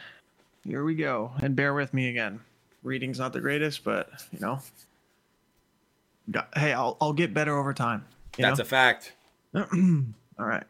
Here 0.64 0.84
we 0.84 0.94
go. 0.94 1.32
And 1.40 1.56
bear 1.56 1.74
with 1.74 1.92
me 1.92 2.08
again. 2.08 2.38
Reading's 2.84 3.18
not 3.18 3.32
the 3.32 3.40
greatest, 3.40 3.82
but 3.82 4.10
you 4.30 4.38
know. 4.38 4.60
Hey, 6.54 6.72
I'll 6.72 6.96
I'll 7.00 7.12
get 7.12 7.34
better 7.34 7.58
over 7.58 7.74
time. 7.74 8.04
That's 8.38 8.58
know? 8.58 8.62
a 8.62 8.64
fact. 8.64 9.14
All 9.56 9.66
right. 10.38 10.62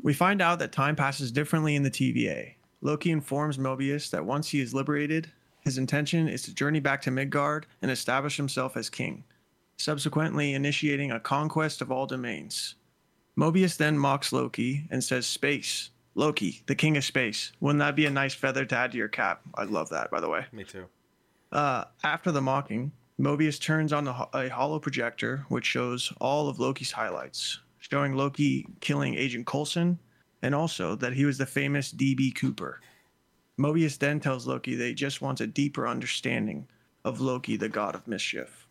We 0.00 0.12
find 0.12 0.40
out 0.40 0.60
that 0.60 0.70
time 0.70 0.94
passes 0.94 1.32
differently 1.32 1.74
in 1.74 1.82
the 1.82 1.90
TVA. 1.90 2.54
Loki 2.80 3.10
informs 3.10 3.58
Mobius 3.58 4.08
that 4.10 4.24
once 4.24 4.50
he 4.50 4.60
is 4.60 4.72
liberated, 4.72 5.32
his 5.62 5.78
intention 5.78 6.28
is 6.28 6.42
to 6.42 6.54
journey 6.54 6.78
back 6.78 7.02
to 7.02 7.10
Midgard 7.10 7.66
and 7.82 7.90
establish 7.90 8.36
himself 8.36 8.76
as 8.76 8.88
king, 8.88 9.24
subsequently 9.78 10.54
initiating 10.54 11.10
a 11.10 11.18
conquest 11.18 11.82
of 11.82 11.90
all 11.90 12.06
domains. 12.06 12.76
Mobius 13.36 13.76
then 13.76 13.98
mocks 13.98 14.32
Loki 14.32 14.86
and 14.90 15.02
says, 15.02 15.26
Space. 15.26 15.90
Loki, 16.14 16.62
the 16.66 16.74
king 16.74 16.98
of 16.98 17.04
space. 17.04 17.52
Wouldn't 17.60 17.78
that 17.78 17.96
be 17.96 18.04
a 18.04 18.10
nice 18.10 18.34
feather 18.34 18.66
to 18.66 18.76
add 18.76 18.92
to 18.92 18.98
your 18.98 19.08
cap? 19.08 19.40
I'd 19.54 19.70
love 19.70 19.88
that, 19.88 20.10
by 20.10 20.20
the 20.20 20.28
way. 20.28 20.44
Me 20.52 20.62
too. 20.62 20.84
Uh, 21.50 21.84
after 22.04 22.30
the 22.30 22.40
mocking, 22.42 22.92
Mobius 23.18 23.58
turns 23.58 23.92
on 23.94 24.04
the, 24.04 24.12
ho- 24.12 24.28
a 24.34 24.48
hollow 24.48 24.78
projector, 24.78 25.46
which 25.48 25.64
shows 25.64 26.12
all 26.20 26.48
of 26.48 26.58
Loki's 26.58 26.92
highlights, 26.92 27.60
showing 27.78 28.14
Loki 28.14 28.66
killing 28.80 29.14
Agent 29.14 29.46
Coulson, 29.46 29.98
and 30.42 30.54
also 30.54 30.94
that 30.96 31.14
he 31.14 31.24
was 31.24 31.38
the 31.38 31.46
famous 31.46 31.92
DB 31.92 32.34
Cooper. 32.34 32.80
Mobius 33.58 33.98
then 33.98 34.20
tells 34.20 34.46
Loki 34.46 34.74
that 34.74 34.84
he 34.86 34.94
just 34.94 35.22
wants 35.22 35.40
a 35.40 35.46
deeper 35.46 35.86
understanding 35.88 36.66
of 37.04 37.20
Loki, 37.20 37.56
the 37.56 37.68
god 37.68 37.94
of 37.94 38.06
mischief. 38.06 38.66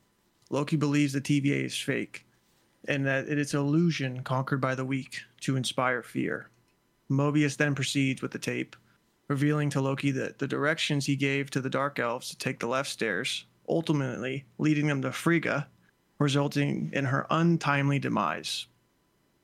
Loki 0.49 0.75
believes 0.75 1.13
the 1.13 1.21
TVA 1.21 1.65
is 1.65 1.77
fake, 1.77 2.25
and 2.87 3.05
that 3.05 3.29
it 3.29 3.37
is 3.37 3.53
illusion 3.53 4.23
conquered 4.23 4.61
by 4.61 4.75
the 4.75 4.85
weak 4.85 5.21
to 5.41 5.55
inspire 5.55 6.01
fear. 6.01 6.49
Mobius 7.09 7.57
then 7.57 7.75
proceeds 7.75 8.21
with 8.21 8.31
the 8.31 8.39
tape, 8.39 8.75
revealing 9.27 9.69
to 9.69 9.81
Loki 9.81 10.11
that 10.11 10.39
the 10.39 10.47
directions 10.47 11.05
he 11.05 11.15
gave 11.15 11.49
to 11.51 11.61
the 11.61 11.69
Dark 11.69 11.99
Elves 11.99 12.29
to 12.29 12.37
take 12.37 12.59
the 12.59 12.67
left 12.67 12.89
stairs, 12.89 13.45
ultimately 13.67 14.45
leading 14.57 14.87
them 14.87 15.01
to 15.01 15.11
Frigga, 15.11 15.67
resulting 16.19 16.89
in 16.93 17.05
her 17.05 17.27
untimely 17.29 17.99
demise. 17.99 18.67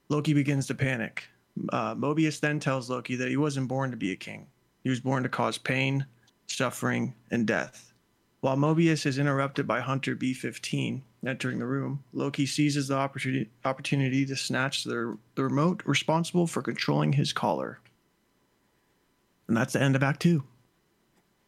Loki 0.09 0.33
begins 0.33 0.67
to 0.67 0.75
panic. 0.75 1.23
Uh, 1.73 1.95
Mobius 1.95 2.39
then 2.39 2.59
tells 2.59 2.89
Loki 2.89 3.15
that 3.15 3.29
he 3.29 3.37
wasn't 3.37 3.67
born 3.67 3.91
to 3.91 3.97
be 3.97 4.11
a 4.11 4.15
king. 4.15 4.47
He 4.83 4.89
was 4.89 4.99
born 4.99 5.23
to 5.23 5.29
cause 5.29 5.57
pain, 5.57 6.05
suffering, 6.47 7.13
and 7.31 7.45
death. 7.45 7.93
While 8.41 8.55
Mobius 8.57 9.05
is 9.05 9.17
interrupted 9.17 9.65
by 9.67 9.81
Hunter 9.81 10.15
B 10.15 10.33
15 10.33 11.03
entering 11.25 11.59
the 11.59 11.65
room, 11.65 12.03
Loki 12.13 12.45
seizes 12.45 12.87
the 12.87 12.95
opportunity, 12.95 13.49
opportunity 13.65 14.25
to 14.25 14.35
snatch 14.35 14.83
the, 14.83 15.17
the 15.35 15.43
remote 15.43 15.81
responsible 15.85 16.45
for 16.47 16.61
controlling 16.61 17.13
his 17.13 17.33
collar. 17.33 17.79
And 19.47 19.57
that's 19.57 19.73
the 19.73 19.81
end 19.81 19.95
of 19.95 20.03
Act 20.03 20.21
Two. 20.21 20.43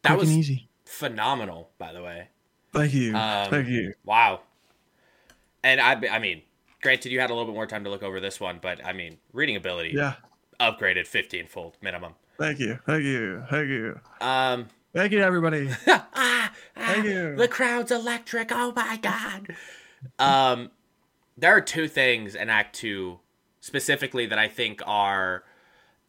That 0.02 0.10
Quick 0.10 0.20
was 0.20 0.36
easy. 0.36 0.68
phenomenal, 0.84 1.70
by 1.78 1.92
the 1.92 2.02
way. 2.02 2.28
Thank 2.72 2.94
you. 2.94 3.14
Um, 3.14 3.50
Thank 3.50 3.68
you. 3.68 3.92
Wow. 4.04 4.40
And 5.62 5.80
I, 5.80 5.92
I 6.10 6.18
mean, 6.18 6.42
granted, 6.82 7.12
you 7.12 7.20
had 7.20 7.30
a 7.30 7.34
little 7.34 7.46
bit 7.46 7.54
more 7.54 7.66
time 7.66 7.84
to 7.84 7.90
look 7.90 8.02
over 8.02 8.20
this 8.20 8.40
one, 8.40 8.58
but 8.62 8.84
I 8.84 8.92
mean, 8.94 9.18
reading 9.32 9.56
ability 9.56 9.90
Yeah. 9.94 10.14
upgraded 10.58 11.06
15 11.06 11.46
fold 11.46 11.76
minimum. 11.82 12.14
Thank 12.38 12.58
you. 12.58 12.78
Thank 12.86 13.04
you. 13.04 13.44
Thank 13.50 13.68
you. 13.68 14.00
Um, 14.20 14.68
Thank 14.92 15.12
you, 15.12 15.20
everybody. 15.22 15.70
ah, 15.86 16.08
ah, 16.14 16.52
Thank 16.76 17.04
you. 17.06 17.36
The 17.36 17.48
crowd's 17.48 17.90
electric. 17.92 18.50
Oh 18.52 18.72
my 18.74 18.96
god. 18.96 19.54
um, 20.18 20.70
there 21.36 21.54
are 21.56 21.60
two 21.60 21.86
things 21.88 22.34
in 22.34 22.50
Act 22.50 22.74
Two 22.74 23.20
specifically 23.60 24.26
that 24.26 24.38
I 24.38 24.48
think 24.48 24.82
are 24.86 25.44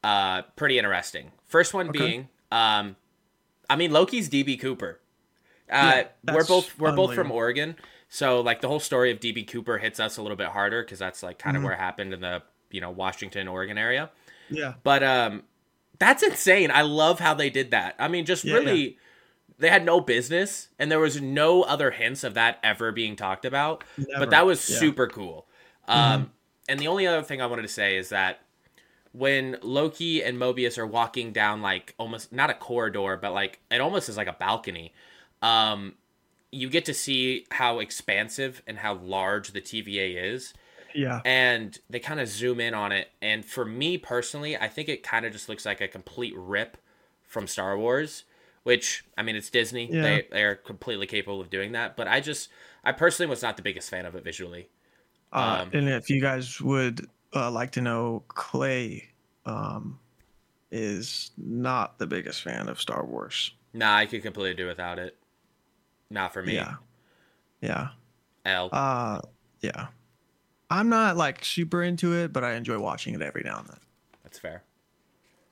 uh 0.04 0.42
pretty 0.56 0.78
interesting. 0.80 1.32
First 1.48 1.74
one 1.74 1.90
Okay. 1.90 2.00
being, 2.00 2.30
um, 2.52 2.96
I 3.70 3.76
mean 3.76 3.92
Loki's 3.92 4.30
DB 4.30 4.60
Cooper. 4.60 5.00
Uh, 5.70 6.04
Yeah, 6.28 6.34
we're 6.34 6.46
both 6.46 6.78
we're 6.80 6.96
both 6.96 7.14
from. 7.14 7.32
Oregon, 7.32 7.76
so 8.10 8.42
like 8.42 8.62
the 8.62 8.68
whole 8.68 8.80
story 8.80 9.12
of 9.12 9.20
DB 9.20 9.48
Cooper 9.48 9.78
hits 9.78 10.00
us 10.00 10.18
a 10.18 10.22
little 10.22 10.36
bit 10.38 10.48
harder 10.48 10.82
because 10.84 10.98
that's 11.00 11.22
like 11.24 11.38
kind 11.40 11.56
of 11.56 11.62
Mhm. 11.62 11.66
where 11.66 11.74
it 11.74 11.80
happened 11.80 12.14
in 12.14 12.22
the 12.22 12.42
you 12.72 12.82
know 12.82 12.90
Washington 12.90 13.48
Oregon 13.48 13.78
area. 13.78 14.10
Yeah. 14.50 14.74
But 14.84 15.04
um 15.04 15.44
that's 16.02 16.24
insane. 16.24 16.72
I 16.72 16.82
love 16.82 17.20
how 17.20 17.34
they 17.36 17.50
did 17.50 17.72
that. 17.72 17.96
I 18.00 18.08
mean, 18.08 18.26
just 18.26 18.44
Yeah, 18.44 18.52
really 18.52 18.98
they 19.60 19.70
had 19.70 19.86
no 19.86 20.02
business 20.02 20.70
and 20.80 20.92
there 20.92 21.00
was 21.00 21.22
no 21.22 21.64
other 21.64 21.92
hints 21.92 22.24
of 22.24 22.34
that 22.36 22.60
ever 22.64 22.92
being 22.92 23.16
talked 23.16 23.46
about. 23.46 23.84
Never. 23.98 24.10
But 24.18 24.32
that 24.32 24.46
was 24.46 24.62
Yeah. 24.68 24.78
super 24.80 25.08
cool. 25.08 25.48
Um 25.88 26.32
and 26.70 26.82
the 26.82 26.88
only 26.88 27.08
other 27.08 27.24
thing 27.24 27.42
I 27.42 27.48
wanted 27.48 27.64
to 27.64 27.70
say 27.70 27.98
is 27.98 28.10
that 28.10 28.42
when 29.14 29.58
Loki 29.62 30.24
and 30.24 30.38
Mobius 30.38 30.78
are 30.78 30.88
walking 30.88 31.32
down 31.34 31.62
like 31.62 31.96
almost 32.00 32.34
not 32.34 32.50
a 32.50 32.56
corridor, 32.56 33.18
but 33.22 33.34
like 33.34 33.60
it 33.72 33.82
almost 33.82 34.10
is 34.10 34.18
like 34.18 34.28
a 34.28 34.34
balcony. 34.40 34.94
Um 35.42 35.96
you 36.52 36.70
get 36.70 36.86
to 36.86 36.94
see 36.94 37.46
how 37.52 37.80
expansive 37.80 38.62
and 38.68 38.80
how 38.80 38.96
large 38.96 39.52
the 39.54 39.62
TVA 39.62 40.34
is 40.34 40.54
Yeah. 40.96 41.22
and 41.26 41.78
they 41.90 42.00
kind 42.00 42.20
of 42.20 42.28
zoom 42.28 42.60
in 42.60 42.74
on 42.74 42.92
it 42.92 43.10
and 43.22 43.44
for 43.46 43.66
me 43.66 43.98
personally 43.98 44.58
i 44.58 44.68
think 44.68 44.90
it 44.90 45.04
kind 45.04 45.26
of 45.26 45.32
just 45.32 45.50
looks 45.50 45.66
like 45.66 45.82
a 45.82 45.88
complete 45.88 46.34
rip 46.36 46.78
from 47.24 47.48
star 47.48 47.78
wars 47.78 48.24
which 48.64 49.04
i 49.18 49.24
mean 49.24 49.36
it's 49.36 49.50
disney 49.50 49.90
Yeah. 49.92 50.02
they 50.02 50.28
they're 50.32 50.56
completely 50.56 51.08
capable 51.08 51.42
of 51.42 51.50
doing 51.50 51.72
that 51.74 51.96
but 51.98 52.08
i 52.08 52.20
just 52.20 52.50
i 52.84 52.92
personally 52.92 53.30
was 53.30 53.42
not 53.42 53.56
the 53.58 53.64
biggest 53.64 53.90
fan 53.90 54.06
of 54.06 54.16
it 54.16 54.24
visually 54.24 54.70
Uh, 55.34 55.62
Um, 55.64 55.70
and 55.74 55.88
if 55.90 56.10
you 56.10 56.20
guys 56.22 56.60
would 56.62 57.08
uh, 57.34 57.50
like 57.50 57.72
to 57.72 57.82
know, 57.82 58.24
Clay 58.28 59.08
um, 59.46 59.98
is 60.72 61.32
not 61.38 61.98
the 61.98 62.06
biggest 62.06 62.42
fan 62.42 62.68
of 62.68 62.80
Star 62.82 63.06
Wars. 63.06 63.54
nah 63.74 63.96
i 63.96 64.06
could 64.06 64.22
completely 64.22 64.54
do 64.54 64.68
without 64.68 65.00
it 65.00 65.18
not 66.10 66.34
for 66.34 66.44
me 66.44 66.56
Yeah. 66.56 66.76
Yeah. 67.62 67.88
l 68.46 68.70
Uh, 68.74 69.22
yeah. 69.62 69.88
I'm 70.72 70.90
not 70.90 71.18
like 71.18 71.44
super 71.46 71.84
into 71.84 72.14
it, 72.16 72.32
but 72.34 72.44
I 72.44 72.54
enjoy 72.54 72.80
watching 72.80 73.14
it 73.14 73.22
every 73.22 73.44
now 73.46 73.60
and 73.60 73.68
then. 73.68 73.78
that's 74.24 74.40
fair 74.40 74.64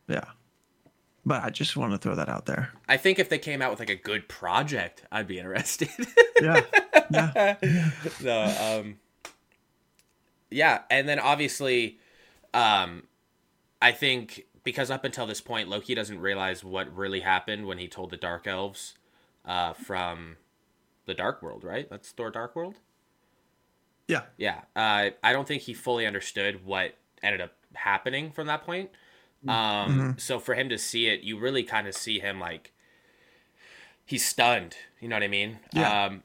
Yeah. 0.08 0.26
But 1.26 1.44
I 1.44 1.50
just 1.50 1.76
want 1.78 1.92
to 1.92 1.98
throw 2.00 2.16
that 2.16 2.30
out 2.30 2.46
there. 2.48 2.72
i 2.88 2.98
think 2.98 3.20
if 3.20 3.30
they 3.30 3.38
came 3.38 3.62
out 3.62 3.70
with 3.70 3.80
like 3.80 3.90
a 3.90 3.96
good 3.96 4.28
project 4.28 5.04
i'd 5.12 5.28
be 5.28 5.38
interested 5.38 5.90
Yeah. 6.42 6.62
Yeah. 7.12 7.56
no, 8.24 8.44
um, 8.80 8.98
yeah, 10.50 10.82
and 10.90 11.08
then 11.08 11.20
obviously, 11.20 12.00
um, 12.54 13.04
I 13.82 13.92
think 13.92 14.46
because 14.64 14.90
up 14.90 15.04
until 15.04 15.28
this 15.28 15.42
point, 15.42 15.68
Loki 15.70 15.94
doesn't 15.96 16.20
realize 16.20 16.64
what 16.64 16.96
really 16.96 17.20
happened 17.20 17.66
when 17.68 17.78
he 17.78 17.88
told 17.88 18.10
the 18.10 18.18
Dark 18.18 18.48
Elves 18.48 18.96
uh, 19.46 19.74
from 19.74 20.38
the 21.06 21.14
Dark 21.14 21.42
World, 21.44 21.64
right? 21.64 21.90
That's 21.90 22.10
Thor 22.12 22.32
Dark 22.32 22.56
World. 22.56 22.76
Yeah. 24.10 24.22
Yeah, 24.38 24.62
uh, 24.76 25.12
I 25.24 25.32
don't 25.34 25.48
think 25.48 25.62
he 25.62 25.74
fully 25.74 26.06
understood 26.08 26.66
what 26.66 26.96
ended 27.24 27.42
up 27.42 27.54
happening 27.76 28.32
from 28.32 28.48
that 28.48 28.64
point. 28.66 28.90
Um, 29.48 30.16
So 30.18 30.40
for 30.40 30.56
him 30.56 30.68
to 30.70 30.78
see 30.78 31.08
it, 31.08 31.22
you 31.22 31.40
really 31.40 31.64
kind 31.64 31.88
of 31.88 31.94
see 31.96 32.20
him 32.20 32.40
like 32.40 32.74
he's 34.06 34.26
stunned. 34.26 34.76
You 35.00 35.08
know 35.08 35.16
what 35.16 35.24
I 35.24 35.28
mean? 35.28 35.60
Yeah. 35.74 36.06
Um, 36.06 36.24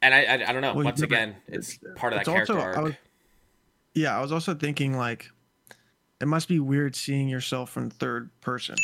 and 0.00 0.14
I, 0.14 0.24
I, 0.24 0.34
I 0.48 0.52
don't 0.52 0.62
know. 0.62 0.74
Well, 0.74 0.84
Once 0.84 1.00
yeah, 1.00 1.06
again, 1.06 1.36
it's 1.48 1.78
part 1.96 2.12
of 2.12 2.20
that 2.20 2.24
character 2.26 2.54
also- 2.54 2.64
arc. 2.64 2.76
I 2.78 2.80
was- 2.82 2.94
yeah, 3.94 4.16
I 4.16 4.20
was 4.22 4.32
also 4.32 4.54
thinking 4.54 4.96
like 4.96 5.30
it 6.20 6.26
must 6.26 6.48
be 6.48 6.58
weird 6.60 6.96
seeing 6.96 7.28
yourself 7.28 7.68
from 7.70 7.90
third 7.90 8.30
person, 8.40 8.76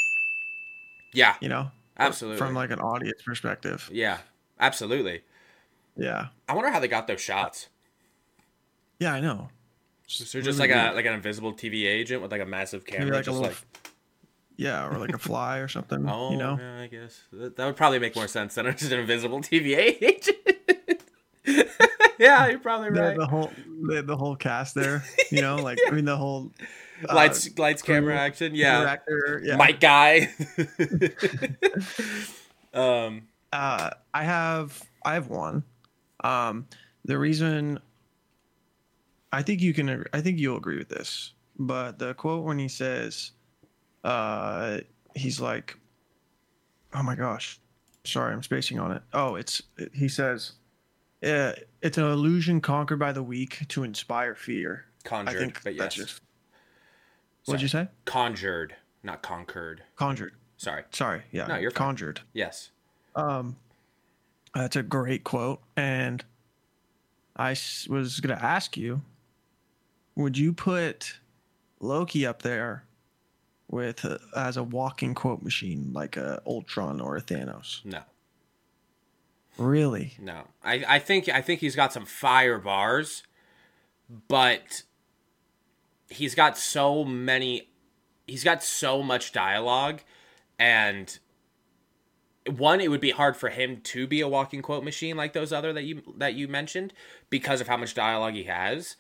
yeah, 1.15 1.35
you 1.41 1.49
know? 1.49 1.71
absolutely. 1.99 2.39
From 2.39 2.55
like 2.55 2.71
an 2.71 2.81
audience 2.81 3.23
perspective. 3.25 3.89
yeah, 3.93 4.19
absolutely. 4.61 5.23
Yeah. 5.97 6.29
I 6.49 6.55
wonder 6.55 6.71
how 6.71 6.79
they 6.81 6.87
got 6.89 7.07
those 7.09 7.21
shots. 7.21 7.69
Yeah, 9.01 9.15
I 9.15 9.21
know. 9.21 9.49
So 10.07 10.25
they're 10.25 10.43
just 10.43 10.59
like 10.59 10.71
a 10.71 10.93
like 10.95 11.07
an 11.07 11.15
invisible 11.15 11.53
TV 11.53 11.87
agent 11.87 12.21
with 12.21 12.31
like 12.31 12.41
a 12.41 12.47
massive 12.47 12.85
camera, 12.85 13.15
like 13.15 13.23
a 13.23 13.25
just 13.25 13.39
little, 13.39 13.49
like 13.49 13.57
yeah, 14.57 14.87
or 14.87 14.99
like 14.99 15.15
a 15.15 15.19
fly 15.19 15.59
or 15.59 15.69
something. 15.69 16.09
oh, 16.09 16.33
you 16.33 16.37
know, 16.37 16.59
yeah, 16.61 16.83
I 16.83 16.87
guess 16.87 17.23
that, 17.33 17.57
that 17.57 17.65
would 17.65 17.77
probably 17.77 17.99
make 17.99 18.15
more 18.15 18.29
sense 18.29 18.57
than 18.57 18.67
just 18.77 18.93
an 18.93 19.01
invisible 19.01 19.41
TV 19.41 19.77
agent. 19.77 20.29
yeah, 22.19 22.49
you're 22.49 22.59
probably 22.59 22.91
the, 22.91 23.01
right. 23.01 23.17
the 23.17 23.27
whole 23.27 23.51
the, 23.89 24.03
the 24.03 24.17
whole 24.17 24.37
cast 24.37 24.75
there. 24.75 25.03
You 25.31 25.41
know, 25.41 25.57
like 25.63 25.79
I 25.87 25.93
mean 25.93 26.05
the 26.05 26.17
whole 26.17 26.51
uh, 27.09 27.15
lights, 27.15 27.57
lights, 27.57 27.81
camera, 27.81 28.15
crew, 28.15 28.21
action. 28.21 28.55
Yeah, 28.55 28.81
director. 28.81 29.41
Yeah. 29.45 29.57
Mike 29.57 29.81
guy. 29.81 30.29
um, 32.75 33.23
Uh, 33.53 33.91
I 34.13 34.25
have 34.25 34.83
I 35.05 35.15
have 35.15 35.29
one. 35.29 35.63
Um, 36.23 36.67
the 37.05 37.17
reason 37.17 37.79
I 39.33 39.43
think 39.43 39.61
you 39.61 39.73
can 39.73 40.05
I 40.13 40.21
think 40.21 40.39
you'll 40.39 40.57
agree 40.57 40.79
with 40.79 40.89
this, 40.89 41.33
but 41.59 41.99
the 41.99 42.15
quote 42.15 42.45
when 42.45 42.59
he 42.59 42.69
says, 42.69 43.33
uh, 44.05 44.79
he's 45.15 45.41
like, 45.41 45.77
oh 46.95 47.03
my 47.03 47.15
gosh, 47.15 47.61
sorry, 48.05 48.33
I'm 48.33 48.43
spacing 48.43 48.79
on 48.79 48.93
it. 48.93 49.03
Oh, 49.13 49.37
it's 49.37 49.63
he 49.93 50.09
says, 50.09 50.53
uh, 51.25 51.53
it's 51.83 51.99
an 51.99 52.05
illusion 52.05 52.61
conquered 52.61 52.99
by 52.99 53.13
the 53.13 53.23
weak 53.23 53.67
to 53.69 53.85
inspire 53.85 54.35
fear. 54.35 54.87
conjured, 55.05 55.37
I 55.37 55.39
think 55.39 55.63
but 55.63 55.75
yes, 55.75 55.95
just. 55.95 56.21
What'd 57.47 57.63
you 57.63 57.69
say? 57.69 57.89
conjured, 58.05 58.75
not 59.03 59.23
conquered. 59.23 59.83
Conjured. 59.97 60.35
Sorry. 60.57 60.85
Sorry. 60.91 61.23
Yeah. 61.33 61.47
No, 61.47 61.57
you're 61.57 61.71
fine. 61.71 61.87
conjured. 61.87 62.21
Yes. 62.35 62.71
Um, 63.17 63.57
that's 64.55 64.77
a 64.77 64.83
great 64.83 65.25
quote, 65.25 65.61
and 65.77 66.25
I 67.37 67.51
was 67.89 68.21
gonna 68.21 68.39
ask 68.41 68.77
you, 68.77 69.01
would 70.21 70.39
you 70.39 70.53
put 70.53 71.19
Loki 71.81 72.27
up 72.27 72.43
there 72.43 72.85
with 73.69 74.07
as 74.37 74.57
a 74.57 74.63
walking 74.63 75.15
quote 75.15 75.43
machine, 75.43 75.91
like 75.93 76.17
a 76.17 76.43
Ultron 76.47 77.01
or 77.01 77.17
a 77.17 77.23
Thanos? 77.23 77.85
No. 77.85 78.03
Really? 79.59 80.15
No, 80.19 80.45
I, 80.65 80.85
I 80.89 80.99
think 80.99 81.29
I 81.29 81.43
think 81.43 81.61
he's 81.61 81.77
got 81.77 81.93
some 81.93 82.07
fire 82.07 82.59
bars, 82.59 83.25
but 84.29 84.83
he's 86.09 86.35
got 86.35 86.57
so 86.57 87.05
many. 87.05 87.69
He's 88.27 88.45
got 88.45 88.63
so 88.63 89.03
much 89.03 89.33
dialogue, 89.33 90.01
and 90.59 91.19
one, 92.49 92.81
it 92.81 92.89
would 92.89 93.01
be 93.01 93.11
hard 93.11 93.37
for 93.37 93.51
him 93.51 93.81
to 93.83 94.07
be 94.07 94.21
a 94.21 94.29
walking 94.29 94.63
quote 94.63 94.83
machine 94.83 95.17
like 95.17 95.33
those 95.33 95.53
other 95.53 95.73
that 95.73 95.83
you 95.83 96.03
that 96.17 96.35
you 96.35 96.49
mentioned 96.49 96.95
because 97.29 97.61
of 97.61 97.69
how 97.69 97.77
much 97.77 97.95
dialogue 97.95 98.35
he 98.35 98.45
has. 98.45 98.97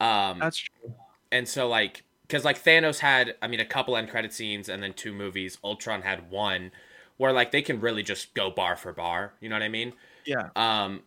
Um, 0.00 0.38
That's 0.38 0.58
true. 0.58 0.94
and 1.32 1.48
so 1.48 1.68
like 1.68 2.04
because 2.22 2.44
like 2.44 2.62
Thanos 2.62 2.98
had, 2.98 3.36
I 3.40 3.48
mean, 3.48 3.60
a 3.60 3.64
couple 3.64 3.96
end 3.96 4.10
credit 4.10 4.32
scenes 4.32 4.68
and 4.68 4.82
then 4.82 4.92
two 4.92 5.12
movies. 5.12 5.58
Ultron 5.64 6.02
had 6.02 6.30
one, 6.30 6.72
where 7.16 7.32
like 7.32 7.52
they 7.52 7.62
can 7.62 7.80
really 7.80 8.02
just 8.02 8.34
go 8.34 8.50
bar 8.50 8.76
for 8.76 8.92
bar. 8.92 9.32
You 9.40 9.48
know 9.48 9.56
what 9.56 9.62
I 9.62 9.68
mean? 9.68 9.94
Yeah. 10.26 10.50
Um, 10.54 11.02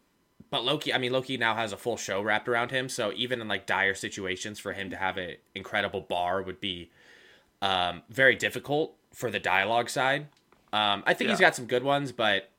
but 0.50 0.66
Loki, 0.66 0.94
I 0.94 0.98
mean, 0.98 1.12
Loki 1.14 1.38
now 1.38 1.56
has 1.56 1.72
a 1.72 1.78
full 1.78 1.96
show 1.96 2.22
wrapped 2.22 2.50
around 2.50 2.72
him, 2.72 2.90
so 2.90 3.14
even 3.16 3.40
in 3.40 3.48
like 3.48 3.66
dire 3.66 3.94
situations, 3.94 4.60
for 4.60 4.74
him 4.74 4.90
to 4.90 4.96
have 4.98 5.18
an 5.18 5.36
incredible 5.56 6.02
bar 6.02 6.42
would 6.42 6.60
be 6.60 6.90
um, 7.62 8.02
very 8.10 8.36
difficult 8.36 8.96
for 9.14 9.30
the 9.30 9.40
dialogue 9.40 9.90
side. 9.90 10.28
Um, 10.74 11.04
I 11.06 11.14
think 11.14 11.30
he's 11.30 11.40
got 11.40 11.56
some 11.56 11.66
good 11.66 11.84
ones, 11.84 12.12
but 12.12 12.50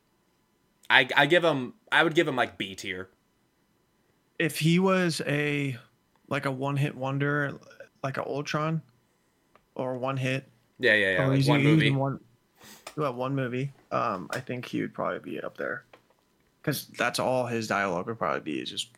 I 0.88 1.08
I 1.16 1.26
give 1.26 1.44
him 1.44 1.74
I 1.90 2.04
would 2.04 2.14
give 2.14 2.28
him 2.28 2.36
like 2.36 2.56
B 2.58 2.74
tier. 2.74 3.08
if 4.38 4.58
he 4.58 4.78
was 4.78 5.20
a 5.26 5.76
like 6.32 6.46
a 6.46 6.50
one 6.50 6.76
hit 6.76 6.96
wonder, 6.96 7.52
like 8.02 8.16
a 8.16 8.26
Ultron, 8.26 8.82
or 9.76 9.96
one 9.98 10.16
hit, 10.16 10.48
Yeah, 10.80 10.94
yeah, 10.94 11.12
yeah. 11.12 11.22
or 11.22 11.28
Like 11.28 11.36
he's 11.36 11.48
one 11.48 11.62
movie. 11.62 11.90
one, 11.92 12.18
well, 12.96 13.14
one 13.14 13.34
movie. 13.36 13.70
Um, 13.92 14.26
I 14.30 14.40
think 14.40 14.66
he 14.66 14.80
would 14.80 14.92
probably 14.94 15.20
be 15.20 15.40
up 15.40 15.56
there, 15.56 15.84
because 16.60 16.86
that's 16.98 17.18
all 17.20 17.46
his 17.46 17.68
dialogue 17.68 18.06
would 18.06 18.18
probably 18.18 18.40
be 18.40 18.58
is 18.58 18.70
just 18.70 18.88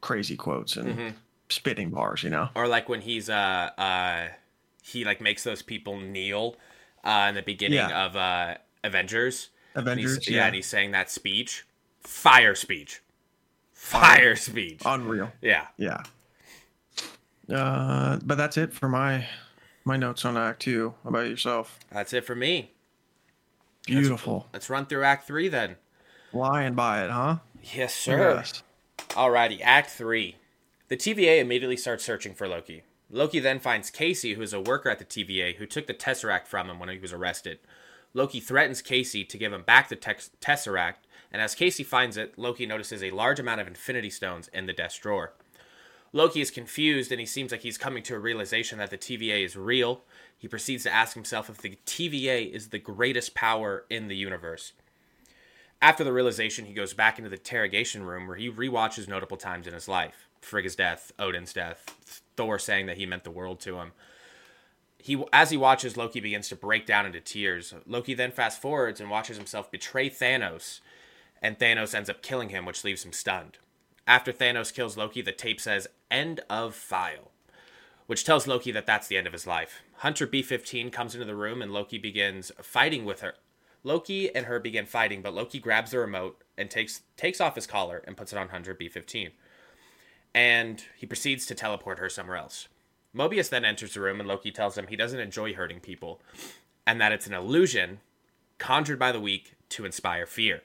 crazy 0.00 0.36
quotes 0.36 0.76
and 0.76 0.98
Mhm. 0.98 1.14
spitting 1.48 1.90
bars. 1.90 2.22
You 2.22 2.30
know. 2.30 2.50
Or 2.54 2.66
like 2.66 2.88
when 2.88 3.00
he's 3.02 3.30
uh 3.30 3.70
uh 3.78 4.28
he 4.82 5.04
like 5.04 5.20
makes 5.20 5.44
those 5.44 5.62
people 5.62 6.00
kneel 6.00 6.56
uh 7.04 7.26
in 7.28 7.34
the 7.36 7.42
beginning 7.42 7.78
Yeah. 7.78 8.06
of 8.06 8.16
uh 8.16 8.56
Avengers. 8.84 9.50
And 9.74 9.86
Avengers. 9.86 10.28
yeah. 10.28 10.36
Yeah. 10.38 10.46
and 10.46 10.54
he's 10.56 10.66
saying 10.66 10.90
that 10.90 11.10
speech. 11.10 11.64
Fire 12.00 12.56
speech. 12.56 13.00
Fire 13.82 14.36
speech. 14.36 14.80
Unreal. 14.86 15.32
Yeah. 15.42 15.66
Yeah. 15.76 16.02
Uh, 17.52 18.18
but 18.24 18.36
that's 18.36 18.56
it 18.56 18.72
for 18.72 18.88
my 18.88 19.26
my 19.84 19.96
notes 19.96 20.24
on 20.24 20.36
Act 20.36 20.62
Two. 20.62 20.94
How 21.02 21.10
about 21.10 21.28
yourself? 21.28 21.80
That's 21.90 22.12
it 22.12 22.24
for 22.24 22.34
me. 22.36 22.70
Beautiful. 23.86 24.46
Let's 24.52 24.70
run 24.70 24.86
through 24.86 25.02
Act 25.02 25.26
Three 25.26 25.48
then. 25.48 25.76
Lying 26.32 26.74
by 26.74 27.04
it, 27.04 27.10
huh? 27.10 27.38
Yes, 27.74 27.94
sir. 27.94 28.36
Yes. 28.36 28.62
Alrighty, 29.10 29.60
Act 29.62 29.90
3. 29.90 30.36
The 30.88 30.96
TVA 30.96 31.40
immediately 31.40 31.76
starts 31.76 32.04
searching 32.04 32.34
for 32.34 32.48
Loki. 32.48 32.84
Loki 33.10 33.40
then 33.40 33.60
finds 33.60 33.90
Casey, 33.90 34.34
who 34.34 34.42
is 34.42 34.54
a 34.54 34.60
worker 34.60 34.88
at 34.88 34.98
the 34.98 35.04
TVA, 35.04 35.56
who 35.56 35.66
took 35.66 35.86
the 35.86 35.92
Tesseract 35.92 36.46
from 36.46 36.70
him 36.70 36.78
when 36.78 36.88
he 36.88 36.98
was 36.98 37.12
arrested. 37.12 37.58
Loki 38.14 38.40
threatens 38.40 38.82
Casey 38.82 39.24
to 39.24 39.38
give 39.38 39.52
him 39.52 39.62
back 39.62 39.88
the 39.88 39.96
tex- 39.96 40.30
Tesseract, 40.40 41.06
and 41.32 41.40
as 41.40 41.54
Casey 41.54 41.82
finds 41.82 42.16
it, 42.16 42.38
Loki 42.38 42.66
notices 42.66 43.02
a 43.02 43.10
large 43.10 43.40
amount 43.40 43.60
of 43.60 43.66
Infinity 43.66 44.10
Stones 44.10 44.48
in 44.48 44.66
the 44.66 44.72
desk 44.72 45.00
drawer. 45.00 45.32
Loki 46.12 46.42
is 46.42 46.50
confused 46.50 47.10
and 47.10 47.20
he 47.20 47.26
seems 47.26 47.52
like 47.52 47.62
he's 47.62 47.78
coming 47.78 48.02
to 48.02 48.14
a 48.14 48.18
realization 48.18 48.78
that 48.78 48.90
the 48.90 48.98
TVA 48.98 49.44
is 49.44 49.56
real. 49.56 50.02
He 50.36 50.46
proceeds 50.46 50.82
to 50.82 50.92
ask 50.92 51.14
himself 51.14 51.48
if 51.48 51.58
the 51.58 51.78
TVA 51.86 52.52
is 52.52 52.68
the 52.68 52.78
greatest 52.78 53.34
power 53.34 53.86
in 53.88 54.08
the 54.08 54.16
universe. 54.16 54.74
After 55.80 56.04
the 56.04 56.12
realization, 56.12 56.66
he 56.66 56.74
goes 56.74 56.92
back 56.92 57.18
into 57.18 57.30
the 57.30 57.36
interrogation 57.36 58.04
room 58.04 58.28
where 58.28 58.36
he 58.36 58.50
rewatches 58.50 59.08
notable 59.08 59.38
times 59.38 59.66
in 59.66 59.74
his 59.74 59.88
life 59.88 60.28
Frigga's 60.42 60.76
death, 60.76 61.12
Odin's 61.18 61.52
death, 61.52 62.22
Thor 62.36 62.58
saying 62.58 62.86
that 62.86 62.98
he 62.98 63.06
meant 63.06 63.24
the 63.24 63.30
world 63.30 63.60
to 63.60 63.76
him. 63.76 63.92
He, 65.04 65.20
as 65.32 65.50
he 65.50 65.56
watches, 65.56 65.96
Loki 65.96 66.20
begins 66.20 66.48
to 66.48 66.56
break 66.56 66.86
down 66.86 67.06
into 67.06 67.20
tears. 67.20 67.74
Loki 67.86 68.14
then 68.14 68.30
fast 68.30 68.62
forwards 68.62 69.00
and 69.00 69.10
watches 69.10 69.36
himself 69.36 69.68
betray 69.68 70.08
Thanos, 70.08 70.78
and 71.42 71.58
Thanos 71.58 71.92
ends 71.92 72.08
up 72.08 72.22
killing 72.22 72.50
him, 72.50 72.64
which 72.64 72.84
leaves 72.84 73.04
him 73.04 73.12
stunned. 73.12 73.58
After 74.06 74.32
Thanos 74.32 74.72
kills 74.72 74.96
Loki, 74.96 75.20
the 75.20 75.32
tape 75.32 75.60
says 75.60 75.88
"End 76.08 76.40
of 76.48 76.76
file," 76.76 77.32
which 78.06 78.24
tells 78.24 78.46
Loki 78.46 78.70
that 78.70 78.86
that's 78.86 79.08
the 79.08 79.16
end 79.16 79.26
of 79.26 79.32
his 79.32 79.44
life. 79.44 79.82
Hunter 79.98 80.24
B15 80.24 80.92
comes 80.92 81.14
into 81.14 81.26
the 81.26 81.34
room 81.34 81.62
and 81.62 81.72
Loki 81.72 81.98
begins 81.98 82.52
fighting 82.62 83.04
with 83.04 83.22
her. 83.22 83.34
Loki 83.82 84.32
and 84.32 84.46
her 84.46 84.60
begin 84.60 84.86
fighting, 84.86 85.20
but 85.20 85.34
Loki 85.34 85.58
grabs 85.58 85.90
the 85.90 85.98
remote 85.98 86.44
and 86.56 86.70
takes 86.70 87.02
takes 87.16 87.40
off 87.40 87.56
his 87.56 87.66
collar 87.66 88.04
and 88.06 88.16
puts 88.16 88.32
it 88.32 88.38
on 88.38 88.50
Hunter 88.50 88.72
B15. 88.72 89.32
And 90.32 90.84
he 90.96 91.06
proceeds 91.06 91.44
to 91.46 91.56
teleport 91.56 91.98
her 91.98 92.08
somewhere 92.08 92.36
else. 92.36 92.68
Mobius 93.16 93.50
then 93.50 93.64
enters 93.64 93.94
the 93.94 94.00
room 94.00 94.20
and 94.20 94.28
Loki 94.28 94.50
tells 94.50 94.76
him 94.76 94.86
he 94.86 94.96
doesn't 94.96 95.20
enjoy 95.20 95.54
hurting 95.54 95.80
people 95.80 96.20
and 96.86 97.00
that 97.00 97.12
it's 97.12 97.26
an 97.26 97.34
illusion 97.34 98.00
conjured 98.58 98.98
by 98.98 99.12
the 99.12 99.20
weak 99.20 99.54
to 99.70 99.84
inspire 99.84 100.26
fear. 100.26 100.62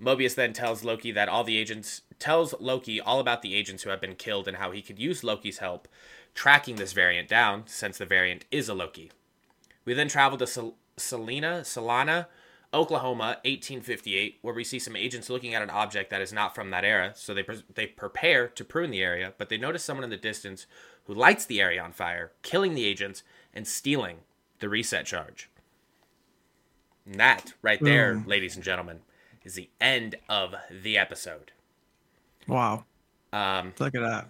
Mobius 0.00 0.34
then 0.34 0.52
tells 0.52 0.84
Loki 0.84 1.10
that 1.12 1.28
all 1.28 1.44
the 1.44 1.56
agents 1.56 2.02
tells 2.18 2.54
Loki 2.60 3.00
all 3.00 3.20
about 3.20 3.42
the 3.42 3.54
agents 3.54 3.82
who 3.82 3.90
have 3.90 4.00
been 4.00 4.14
killed 4.14 4.46
and 4.46 4.56
how 4.56 4.70
he 4.70 4.82
could 4.82 4.98
use 4.98 5.24
Loki's 5.24 5.58
help 5.58 5.88
tracking 6.34 6.76
this 6.76 6.92
variant 6.92 7.28
down 7.28 7.64
since 7.66 7.98
the 7.98 8.06
variant 8.06 8.44
is 8.50 8.68
a 8.68 8.74
Loki. 8.74 9.10
We 9.84 9.94
then 9.94 10.08
travel 10.08 10.38
to 10.38 10.46
Sel- 10.46 10.76
Selena, 10.96 11.62
Solana, 11.62 12.26
Oklahoma, 12.72 13.38
1858, 13.44 14.38
where 14.42 14.54
we 14.54 14.62
see 14.62 14.78
some 14.78 14.94
agents 14.94 15.30
looking 15.30 15.54
at 15.54 15.62
an 15.62 15.70
object 15.70 16.10
that 16.10 16.20
is 16.20 16.32
not 16.32 16.54
from 16.54 16.70
that 16.70 16.84
era. 16.84 17.12
So 17.16 17.32
they 17.32 17.42
pre- 17.42 17.64
they 17.74 17.86
prepare 17.86 18.46
to 18.48 18.64
prune 18.64 18.90
the 18.90 19.02
area, 19.02 19.32
but 19.38 19.48
they 19.48 19.56
notice 19.56 19.82
someone 19.82 20.04
in 20.04 20.10
the 20.10 20.16
distance 20.16 20.66
who 21.08 21.14
lights 21.14 21.46
the 21.46 21.60
area 21.60 21.82
on 21.82 21.90
fire, 21.90 22.30
killing 22.42 22.74
the 22.74 22.84
agents 22.84 23.24
and 23.52 23.66
stealing 23.66 24.18
the 24.60 24.68
reset 24.68 25.06
charge. 25.06 25.50
And 27.06 27.18
that 27.18 27.54
right 27.62 27.82
there, 27.82 28.14
Boom. 28.14 28.26
ladies 28.26 28.54
and 28.54 28.64
gentlemen, 28.64 29.00
is 29.42 29.54
the 29.54 29.70
end 29.80 30.16
of 30.28 30.54
the 30.70 30.98
episode. 30.98 31.52
Wow. 32.46 32.84
Um, 33.32 33.72
Look 33.78 33.94
at 33.94 34.02
that. 34.02 34.28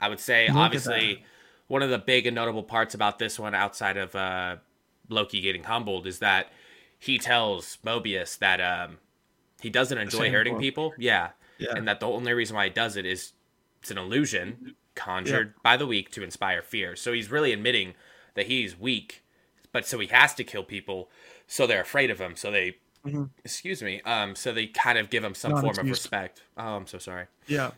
I 0.00 0.08
would 0.08 0.20
say, 0.20 0.48
Look 0.48 0.56
obviously, 0.56 1.22
one 1.68 1.82
of 1.82 1.90
the 1.90 1.98
big 1.98 2.26
and 2.26 2.34
notable 2.34 2.62
parts 2.62 2.94
about 2.94 3.18
this 3.18 3.38
one, 3.38 3.54
outside 3.54 3.98
of 3.98 4.16
uh, 4.16 4.56
Loki 5.10 5.42
getting 5.42 5.64
humbled, 5.64 6.06
is 6.06 6.20
that 6.20 6.50
he 6.98 7.18
tells 7.18 7.76
Mobius 7.84 8.38
that 8.38 8.60
um, 8.60 8.96
he 9.60 9.68
doesn't 9.68 9.98
enjoy 9.98 10.30
hurting 10.30 10.58
people. 10.58 10.94
Yeah. 10.96 11.30
Yeah. 11.58 11.74
And 11.76 11.86
that 11.86 12.00
the 12.00 12.08
only 12.08 12.32
reason 12.32 12.56
why 12.56 12.64
he 12.64 12.70
does 12.70 12.96
it 12.96 13.04
is 13.04 13.32
it's 13.80 13.90
an 13.90 13.98
illusion 13.98 14.74
conjured 14.94 15.54
by 15.62 15.76
the 15.76 15.86
weak 15.86 16.10
to 16.12 16.22
inspire 16.22 16.62
fear. 16.62 16.96
So 16.96 17.12
he's 17.12 17.30
really 17.30 17.52
admitting 17.52 17.94
that 18.34 18.46
he's 18.46 18.78
weak, 18.78 19.22
but 19.72 19.86
so 19.86 19.98
he 19.98 20.08
has 20.08 20.34
to 20.34 20.44
kill 20.44 20.64
people, 20.64 21.10
so 21.46 21.66
they're 21.66 21.80
afraid 21.82 22.10
of 22.10 22.20
him. 22.20 22.36
So 22.36 22.50
they, 22.50 22.76
Mhm. 23.04 23.30
excuse 23.44 23.82
me, 23.82 24.00
um, 24.02 24.34
so 24.36 24.52
they 24.52 24.66
kind 24.66 24.98
of 24.98 25.10
give 25.10 25.24
him 25.24 25.34
some 25.34 25.52
Not 25.52 25.62
form 25.62 25.78
of 25.78 25.88
respect. 25.88 26.42
Oh, 26.56 26.76
I'm 26.76 26.86
so 26.86 26.98
sorry. 26.98 27.26
Yeah. 27.46 27.70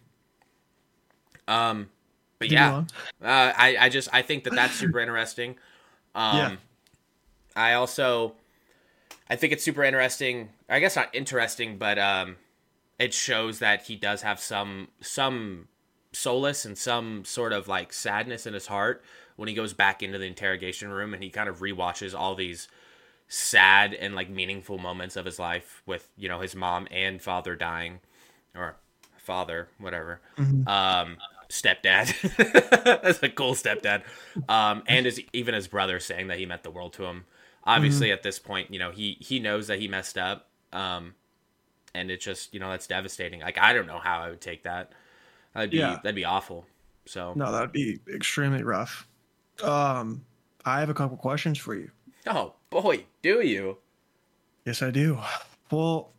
Um, 1.48 1.90
but 2.38 2.50
yeah, 2.50 2.84
uh, 3.22 3.52
I 3.56 3.76
I 3.78 3.88
just 3.88 4.08
I 4.12 4.22
think 4.22 4.44
that 4.44 4.54
that's 4.54 4.74
super 4.74 5.00
interesting. 5.06 5.58
Um, 6.14 6.36
Yeah. 6.36 6.56
I 7.54 7.72
also 7.74 8.34
I 9.28 9.36
think 9.36 9.52
it's 9.52 9.64
super 9.64 9.84
interesting. 9.84 10.50
I 10.68 10.80
guess 10.80 10.96
not 10.96 11.14
interesting, 11.14 11.78
but 11.78 11.98
um, 11.98 12.36
it 12.98 13.14
shows 13.14 13.58
that 13.60 13.82
he 13.86 13.96
does 13.96 14.22
have 14.22 14.40
some 14.40 14.88
some 15.00 15.68
solace 16.12 16.64
and 16.64 16.76
some 16.76 17.24
sort 17.24 17.52
of 17.52 17.68
like 17.68 17.92
sadness 17.92 18.46
in 18.46 18.54
his 18.54 18.66
heart 18.66 19.02
when 19.36 19.48
he 19.48 19.54
goes 19.54 19.72
back 19.72 20.02
into 20.02 20.18
the 20.18 20.26
interrogation 20.26 20.90
room 20.90 21.14
and 21.14 21.22
he 21.22 21.30
kind 21.30 21.48
of 21.48 21.60
rewatches 21.60 22.14
all 22.18 22.34
these 22.34 22.68
sad 23.28 23.94
and 23.94 24.14
like 24.14 24.28
meaningful 24.28 24.76
moments 24.78 25.16
of 25.16 25.24
his 25.24 25.38
life 25.38 25.82
with 25.86 26.10
you 26.18 26.28
know 26.28 26.40
his 26.40 26.54
mom 26.54 26.86
and 26.90 27.22
father 27.22 27.56
dying 27.56 27.98
or 28.54 28.76
father 29.16 29.68
whatever 29.78 30.20
Mhm. 30.36 30.68
um 30.68 31.16
stepdad. 31.48 32.08
That's 33.02 33.22
a 33.22 33.28
cool 33.28 33.54
stepdad. 33.54 34.02
Um 34.48 34.82
and 34.86 35.06
his 35.06 35.20
even 35.32 35.54
his 35.54 35.68
brother 35.68 35.98
saying 36.00 36.28
that 36.28 36.38
he 36.38 36.46
meant 36.46 36.62
the 36.62 36.70
world 36.70 36.92
to 36.94 37.04
him. 37.04 37.24
Obviously 37.64 38.10
at 38.12 38.22
this 38.22 38.38
point 38.38 38.70
you 38.72 38.78
know 38.78 38.90
he 38.90 39.16
he 39.20 39.38
knows 39.38 39.66
that 39.68 39.78
he 39.78 39.88
messed 39.88 40.18
up 40.18 40.48
um 40.72 41.14
and 41.94 42.10
it's 42.10 42.24
just 42.24 42.52
you 42.52 42.60
know 42.60 42.70
that's 42.70 42.86
devastating. 42.86 43.40
Like 43.40 43.56
i 43.58 43.72
don't 43.72 43.86
know 43.86 43.98
how 43.98 44.20
i 44.20 44.28
would 44.30 44.40
take 44.42 44.64
that 44.64 44.92
that'd 45.54 45.70
be 45.70 45.78
Yeah. 45.78 45.96
that'd 46.02 46.14
be 46.14 46.24
awful 46.24 46.66
so 47.04 47.32
No, 47.34 47.50
that'd 47.52 47.72
be 47.72 47.98
extremely 48.12 48.62
rough. 48.62 49.08
Um, 49.62 50.24
I 50.64 50.78
have 50.80 50.88
a 50.90 50.94
couple 50.94 51.16
questions 51.16 51.58
for 51.58 51.74
you. 51.74 51.90
oh 52.26 52.54
boy 52.70 53.04
do 53.22 53.40
you 53.46 53.78
Yes, 54.64 54.80
I 54.82 54.90
do. 54.92 55.18
Well, 55.72 56.12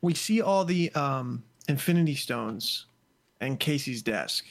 we 0.00 0.14
see 0.14 0.40
all 0.40 0.64
the 0.64 0.90
um, 0.94 1.44
Infinity 1.68 2.14
Stones 2.14 2.86
and 3.40 3.60
Casey's 3.60 4.00
desk. 4.02 4.46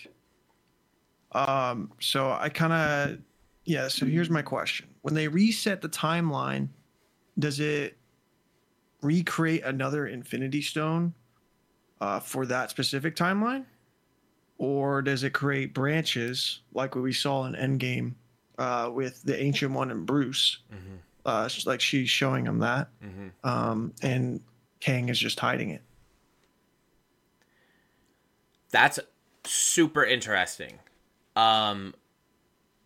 Um, 1.31 1.91
so 1.99 2.31
I 2.31 2.49
kind 2.49 2.73
of, 2.73 3.17
yeah. 3.65 3.87
So 3.87 4.05
here's 4.05 4.29
my 4.29 4.43
question: 4.43 4.87
When 5.01 5.15
they 5.15 5.27
reset 5.27 5.81
the 5.81 5.89
timeline, 5.89 6.67
does 7.39 7.59
it 7.59 7.97
recreate 9.01 9.63
another 9.63 10.05
Infinity 10.07 10.61
Stone 10.61 11.13
uh, 12.01 12.19
for 12.19 12.45
that 12.45 12.69
specific 12.69 13.15
timeline, 13.15 13.65
or 14.57 15.01
does 15.01 15.23
it 15.23 15.33
create 15.33 15.73
branches 15.73 16.61
like 16.73 16.95
what 16.95 17.01
we 17.01 17.13
saw 17.13 17.45
in 17.45 17.53
Endgame 17.53 18.13
uh, 18.57 18.89
with 18.93 19.23
the 19.23 19.41
Ancient 19.41 19.71
One 19.73 19.91
and 19.91 20.05
Bruce? 20.05 20.59
mm-hmm. 20.73 20.95
Uh, 21.25 21.47
like 21.65 21.79
she's 21.79 22.09
showing 22.09 22.45
him 22.45 22.59
that 22.59 22.89
Mm-hmm. 23.01 23.47
um, 23.47 23.93
and 24.01 24.41
Kang 24.81 25.07
is 25.07 25.17
just 25.17 25.39
hiding 25.39 25.69
it. 25.69 25.81
That's 28.71 28.99
super 29.45 30.03
interesting. 30.03 30.79
Um, 31.35 31.93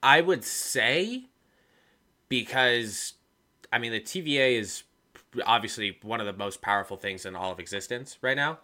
I 0.03 0.21
would 0.21 0.43
say 0.43 1.23
because 2.29 3.13
I 3.71 3.79
mean 3.79 3.91
the 3.91 3.99
TVA 3.99 4.59
is 4.59 4.83
obviously 5.45 5.97
one 6.01 6.19
of 6.19 6.25
the 6.25 6.33
most 6.33 6.61
powerful 6.61 6.97
things 6.97 7.25
in 7.25 7.35
all 7.35 7.51
of 7.51 7.59
existence 7.59 8.17
right 8.21 8.37
now. 8.37 8.59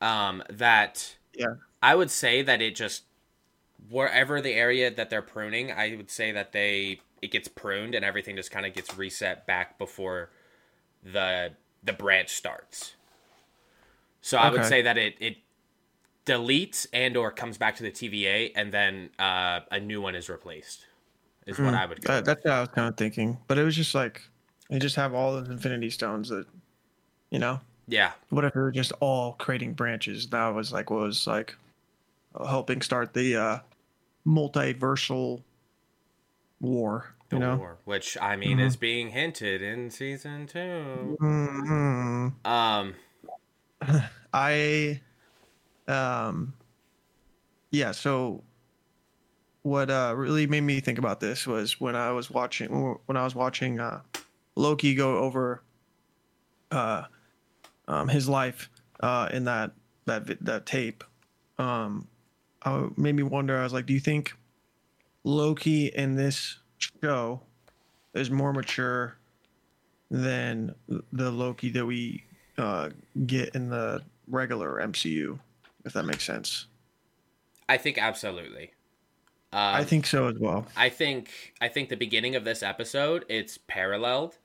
Um, 0.00 0.42
that 0.50 1.16
Yeah. 1.34 1.54
I 1.82 1.94
would 1.94 2.10
say 2.10 2.42
that 2.42 2.60
it 2.60 2.74
just 2.74 3.04
wherever 3.88 4.40
the 4.40 4.52
area 4.52 4.90
that 4.90 5.10
they're 5.10 5.22
pruning, 5.22 5.72
I 5.72 5.94
would 5.96 6.10
say 6.10 6.32
that 6.32 6.52
they 6.52 7.00
it 7.22 7.30
gets 7.30 7.48
pruned 7.48 7.94
and 7.94 8.04
everything 8.04 8.36
just 8.36 8.50
kind 8.50 8.66
of 8.66 8.72
gets 8.74 8.96
reset 8.96 9.46
back 9.46 9.78
before 9.78 10.30
the 11.02 11.52
the 11.82 11.92
branch 11.92 12.30
starts. 12.30 12.94
So 14.22 14.36
I 14.36 14.50
would 14.50 14.64
say 14.66 14.82
that 14.82 14.98
it 14.98 15.16
it 15.18 15.36
deletes 16.26 16.86
and 16.92 17.16
or 17.16 17.30
comes 17.30 17.58
back 17.58 17.76
to 17.76 17.82
the 17.82 17.90
TVA, 17.90 18.52
and 18.54 18.72
then 18.72 19.10
uh, 19.18 19.60
a 19.70 19.80
new 19.80 20.00
one 20.00 20.14
is 20.14 20.28
replaced. 20.28 20.86
Is 21.46 21.58
what 21.58 21.74
I 21.74 21.86
would. 21.86 22.02
Go 22.02 22.12
Uh, 22.14 22.20
that's 22.20 22.44
what 22.44 22.52
I 22.52 22.60
was 22.60 22.68
kind 22.68 22.88
of 22.88 22.96
thinking, 22.96 23.38
but 23.48 23.58
it 23.58 23.64
was 23.64 23.74
just 23.74 23.94
like 23.94 24.22
they 24.68 24.78
just 24.78 24.96
have 24.96 25.14
all 25.14 25.32
those 25.32 25.48
Infinity 25.48 25.90
Stones 25.90 26.28
that, 26.28 26.46
you 27.30 27.38
know, 27.38 27.60
Yeah, 27.88 28.12
what 28.28 28.44
if 28.44 28.52
they 28.52 28.60
were 28.60 28.70
just 28.70 28.92
all 29.00 29.32
creating 29.32 29.72
branches? 29.72 30.28
That 30.28 30.48
was 30.48 30.72
like 30.72 30.90
what 30.90 31.00
was 31.00 31.26
like 31.26 31.56
helping 32.34 32.82
start 32.82 33.14
the 33.14 33.36
uh, 33.36 33.58
multiversal 34.26 35.42
war. 36.60 37.14
You 37.32 37.38
know. 37.38 37.56
war, 37.56 37.78
which 37.84 38.18
I 38.20 38.34
mean 38.34 38.58
Mhm. 38.58 38.66
is 38.66 38.76
being 38.76 39.10
hinted 39.10 39.62
in 39.62 39.90
season 39.90 40.48
two. 40.48 41.16
Mhm. 41.20 42.34
Um, 42.44 42.94
I, 44.34 45.00
um, 45.88 46.54
yeah. 47.70 47.92
So, 47.92 48.42
what 49.62 49.90
uh, 49.90 50.14
really 50.16 50.46
made 50.46 50.62
me 50.62 50.80
think 50.80 50.98
about 50.98 51.20
this 51.20 51.46
was 51.46 51.80
when 51.80 51.94
I 51.94 52.12
was 52.12 52.30
watching 52.30 52.98
when 53.06 53.16
I 53.16 53.24
was 53.24 53.34
watching 53.34 53.78
uh, 53.78 54.02
Loki 54.56 54.94
go 54.94 55.18
over 55.18 55.62
uh, 56.70 57.04
um, 57.88 58.08
his 58.08 58.28
life 58.28 58.70
uh, 59.00 59.28
in 59.32 59.44
that 59.44 59.72
that 60.06 60.44
that 60.44 60.66
tape. 60.66 61.04
Um, 61.58 62.08
I, 62.62 62.86
made 62.96 63.14
me 63.14 63.22
wonder. 63.22 63.58
I 63.58 63.62
was 63.62 63.72
like, 63.72 63.86
do 63.86 63.92
you 63.92 64.00
think 64.00 64.34
Loki 65.24 65.86
in 65.86 66.14
this 66.16 66.58
show 67.02 67.40
is 68.14 68.30
more 68.30 68.52
mature 68.52 69.16
than 70.10 70.74
the 71.12 71.30
Loki 71.30 71.70
that 71.70 71.86
we 71.86 72.24
uh, 72.58 72.90
get 73.26 73.54
in 73.54 73.70
the 73.70 74.02
regular 74.28 74.80
MCU, 74.80 75.38
if 75.84 75.92
that 75.92 76.04
makes 76.04 76.24
sense. 76.24 76.66
I 77.68 77.76
think 77.76 77.98
absolutely. 77.98 78.72
Um, 79.52 79.74
I 79.74 79.84
think 79.84 80.06
so 80.06 80.28
as 80.28 80.38
well. 80.38 80.66
I 80.76 80.88
think 80.88 81.54
I 81.60 81.68
think 81.68 81.88
the 81.88 81.96
beginning 81.96 82.36
of 82.36 82.44
this 82.44 82.62
episode 82.62 83.24
it's 83.28 83.58
paralleled 83.58 84.38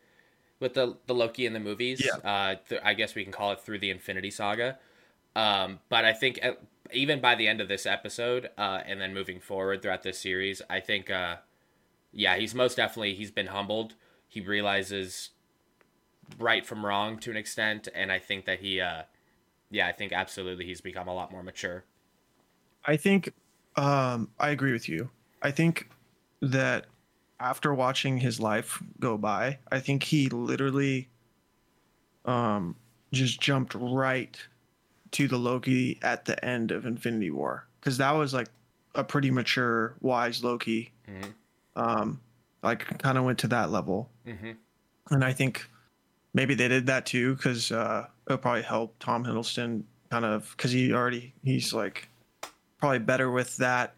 with 0.60 0.74
the 0.74 0.98
the 1.06 1.14
Loki 1.14 1.46
in 1.46 1.54
the 1.54 1.60
movies. 1.60 2.04
Yeah. 2.04 2.30
Uh, 2.30 2.56
th- 2.68 2.82
I 2.84 2.94
guess 2.94 3.16
we 3.16 3.24
can 3.24 3.32
call 3.32 3.52
it 3.52 3.62
through 3.62 3.80
the 3.80 3.92
Infinity 3.92 4.32
Saga. 4.32 4.80
Um, 5.36 5.80
but 5.90 6.06
I 6.06 6.14
think 6.14 6.40
uh, 6.44 6.54
even 6.94 7.20
by 7.20 7.36
the 7.36 7.48
end 7.48 7.62
of 7.62 7.68
this 7.68 7.86
episode, 7.86 8.50
uh, 8.58 8.82
and 8.86 9.02
then 9.02 9.14
moving 9.14 9.40
forward 9.40 9.82
throughout 9.82 10.04
this 10.04 10.20
series, 10.20 10.62
I 10.70 10.80
think, 10.80 11.10
uh, 11.10 11.38
yeah, 12.12 12.38
he's 12.38 12.56
most 12.56 12.78
definitely 12.78 13.16
he's 13.16 13.32
been 13.32 13.48
humbled. 13.48 13.96
He 14.28 14.42
realizes 14.42 15.32
right 16.40 16.66
from 16.66 16.86
wrong 16.86 17.20
to 17.20 17.32
an 17.32 17.38
extent, 17.38 17.88
and 17.94 18.12
I 18.12 18.20
think 18.20 18.46
that 18.46 18.60
he, 18.60 18.80
uh, 18.80 19.04
yeah, 19.70 19.88
I 19.88 19.92
think 19.92 20.14
absolutely 20.14 20.66
he's 20.66 20.82
become 20.82 21.08
a 21.08 21.14
lot 21.14 21.32
more 21.32 21.44
mature. 21.44 21.84
I 22.86 22.98
think 22.98 23.34
um, 23.76 24.30
I 24.40 24.50
agree 24.50 24.72
with 24.72 24.88
you. 24.88 25.10
I 25.42 25.52
think 25.52 25.90
that 26.42 26.86
after 27.40 27.74
watching 27.74 28.18
his 28.18 28.40
life 28.40 28.82
go 29.00 29.18
by, 29.18 29.60
I 29.72 29.80
think 29.80 30.04
he 30.04 30.30
literally 30.30 31.10
um, 32.24 32.76
just 33.12 33.42
jumped 33.42 33.76
right 33.76 34.40
to 35.16 35.28
the 35.28 35.38
Loki 35.38 35.98
at 36.02 36.26
the 36.26 36.44
end 36.44 36.72
of 36.72 36.86
Infinity 36.86 37.32
War 37.32 37.66
because 37.80 37.98
that 37.98 38.12
was 38.12 38.34
like 38.34 38.48
a 38.96 39.04
pretty 39.04 39.32
mature, 39.32 39.96
wise 40.02 40.44
Loki. 40.44 40.92
Mhm. 41.08 41.34
Um, 41.76 42.22
like 42.64 42.98
kind 43.00 43.18
of 43.18 43.24
went 43.26 43.40
to 43.40 43.48
that 43.48 43.72
level. 43.72 44.10
hmm 44.26 44.52
and 45.12 45.24
I 45.24 45.34
think 45.34 45.70
maybe 46.34 46.56
they 46.56 46.68
did 46.68 46.88
that 46.88 47.06
too 47.06 47.36
because 47.36 47.72
uh, 47.72 48.08
it'll 48.26 48.40
probably 48.40 48.64
help 48.64 48.96
Tom 49.00 49.24
Hiddleston 49.24 49.84
kind 50.10 50.26
of 50.26 50.52
because 50.58 50.72
he 50.72 50.92
already 50.94 51.32
he's 51.44 51.74
like 51.74 52.10
probably 52.80 53.00
better 53.00 53.30
with 53.32 53.56
that 53.58 53.94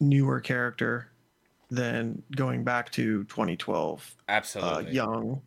newer 0.00 0.40
character 0.40 1.10
than 1.70 2.22
going 2.34 2.64
back 2.64 2.90
to 2.92 3.24
2012 3.24 4.14
uh, 4.16 4.22
Absolutely. 4.32 4.92
young 4.92 5.42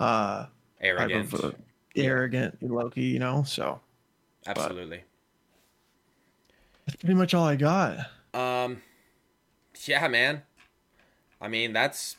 uh 0.00 0.46
Arrogant. 0.80 1.32
uh, 1.34 1.52
arrogant 1.96 2.60
Loki 2.62 3.02
you 3.02 3.18
know 3.20 3.42
so 3.44 3.80
absolutely. 4.48 5.04
that's 6.86 6.96
pretty 6.96 7.14
much 7.14 7.34
all 7.34 7.44
I 7.44 7.56
got 7.56 7.98
Um, 8.34 8.82
yeah, 9.84 10.08
man. 10.08 10.42
I 11.40 11.48
mean, 11.48 11.72
that's. 11.72 12.16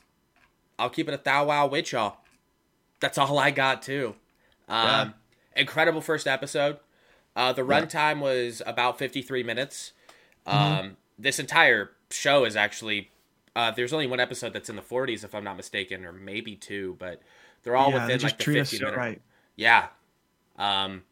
I'll 0.78 0.90
keep 0.90 1.10
it 1.10 1.14
a 1.14 1.22
thou 1.22 1.46
wow 1.46 1.68
with 1.68 1.92
y'all. 1.92 2.18
That's 3.00 3.18
all 3.18 3.38
I 3.38 3.52
got 3.52 3.82
too. 3.82 4.16
Um, 4.70 5.14
incredible 5.56 6.02
first 6.02 6.28
episode. 6.28 6.78
Uh, 7.36 7.54
the 7.54 7.64
runtime 7.64 8.22
was 8.22 8.62
about 8.66 8.98
fifty 8.98 9.22
three 9.22 9.44
minutes. 9.44 9.94
Um, 10.46 10.98
this 11.18 11.40
entire 11.40 11.92
show 12.10 12.46
is 12.46 12.56
actually. 12.56 13.12
Uh, 13.56 13.72
there's 13.72 13.92
only 13.92 14.08
one 14.08 14.20
episode 14.20 14.54
that's 14.54 14.70
in 14.70 14.78
the 14.78 14.82
40s, 14.82 15.24
if 15.26 15.36
I'm 15.36 15.44
not 15.44 15.58
mistaken, 15.58 16.06
or 16.06 16.14
maybe 16.14 16.56
two, 16.56 16.96
but 17.00 17.22
they're 17.64 17.76
all 17.76 17.90
yeah, 17.90 18.06
they 18.06 18.14
within 18.14 18.20
just 18.20 18.34
like 18.34 18.38
the 18.38 18.44
treat 18.44 18.60
50 18.60 18.78
so 18.78 18.86
minute. 18.86 18.98
right 18.98 19.22
Yeah. 19.56 19.88
Um, 20.58 21.04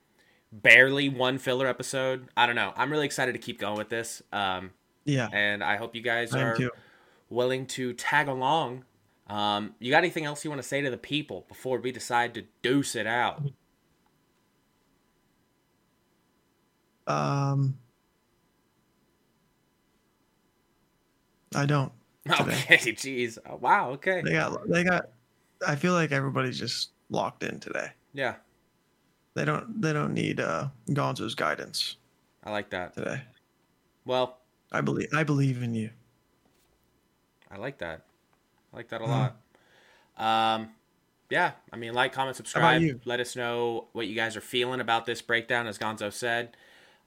barely 0.51 1.09
one 1.09 1.37
filler 1.37 1.67
episode. 1.67 2.27
I 2.35 2.45
don't 2.45 2.55
know. 2.55 2.73
I'm 2.75 2.91
really 2.91 3.05
excited 3.05 3.33
to 3.33 3.39
keep 3.39 3.59
going 3.59 3.77
with 3.77 3.89
this. 3.89 4.21
Um, 4.31 4.71
yeah 5.07 5.29
and 5.31 5.63
I 5.63 5.77
hope 5.77 5.95
you 5.95 6.01
guys 6.01 6.35
I 6.35 6.41
are 6.41 6.57
willing 7.29 7.65
to 7.67 7.93
tag 7.93 8.27
along. 8.27 8.83
Um, 9.27 9.73
you 9.79 9.89
got 9.89 9.99
anything 9.99 10.25
else 10.25 10.43
you 10.43 10.51
want 10.51 10.61
to 10.61 10.67
say 10.67 10.81
to 10.81 10.89
the 10.89 10.97
people 10.97 11.45
before 11.47 11.79
we 11.79 11.91
decide 11.91 12.33
to 12.35 12.43
deuce 12.61 12.95
it 12.95 13.07
out? 13.07 13.41
um 17.07 17.77
I 21.55 21.65
don't 21.65 21.93
today. 22.25 22.63
Okay, 22.71 22.91
jeez. 22.91 23.37
Oh, 23.49 23.55
wow. 23.55 23.91
Okay. 23.91 24.21
they 24.21 24.33
got 24.33 24.69
they 24.69 24.83
got 24.83 25.09
I 25.65 25.75
feel 25.75 25.93
like 25.93 26.11
everybody's 26.11 26.59
just 26.59 26.91
locked 27.09 27.43
in 27.43 27.59
today 27.61 27.91
Yeah, 28.13 28.35
They 29.37 29.45
don't 29.45 29.79
they 29.79 29.93
don't 29.93 30.15
need 30.15 30.39
uh 30.39 30.69
Gonzo's 30.89 31.35
guidance 31.35 31.97
I 32.43 32.49
like 32.49 32.71
that. 32.71 32.95
today. 32.95 33.21
Well, 34.03 34.39
I 34.71 34.81
believe 34.81 35.09
I 35.13 35.23
believe 35.23 35.61
in 35.61 35.75
you. 35.75 35.91
I 37.51 37.57
like 37.57 37.77
that. 37.77 38.01
I 38.73 38.77
like 38.77 38.89
that 38.89 39.01
a 39.01 39.03
Mhm. 39.05 39.07
lot. 40.17 40.55
Um, 40.55 40.69
yeah. 41.29 41.51
I 41.71 41.75
mean, 41.75 41.93
like, 41.93 42.13
comment, 42.13 42.35
subscribe. 42.35 42.81
you? 42.81 42.99
Let 43.05 43.19
us 43.19 43.35
know 43.35 43.89
what 43.91 44.07
you 44.07 44.15
guys 44.15 44.35
are 44.35 44.41
feeling 44.41 44.79
about 44.79 45.05
this 45.05 45.21
breakdown, 45.21 45.67
as 45.67 45.77
Gonzo 45.77 46.11
said. 46.11 46.57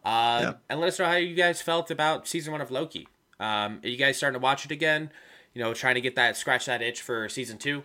Uh, 0.04 0.38
Yep. 0.42 0.62
And 0.70 0.80
let 0.80 0.88
us 0.90 0.98
know 1.00 1.06
how 1.06 1.16
you 1.16 1.34
guys 1.34 1.60
felt 1.60 1.90
about 1.90 2.28
season 2.28 2.52
one 2.52 2.60
of 2.60 2.70
Loki. 2.70 3.08
Um, 3.40 3.80
are 3.82 3.88
you 3.88 3.96
guys 3.96 4.16
starting 4.18 4.38
to 4.40 4.42
watch 4.42 4.64
it 4.64 4.70
again? 4.70 5.10
You 5.52 5.62
know, 5.62 5.74
trying 5.74 5.96
to 5.96 6.00
get 6.00 6.14
that 6.14 6.36
scratch 6.36 6.66
that 6.66 6.80
itch 6.80 7.02
for 7.02 7.28
season 7.28 7.58
two. 7.58 7.82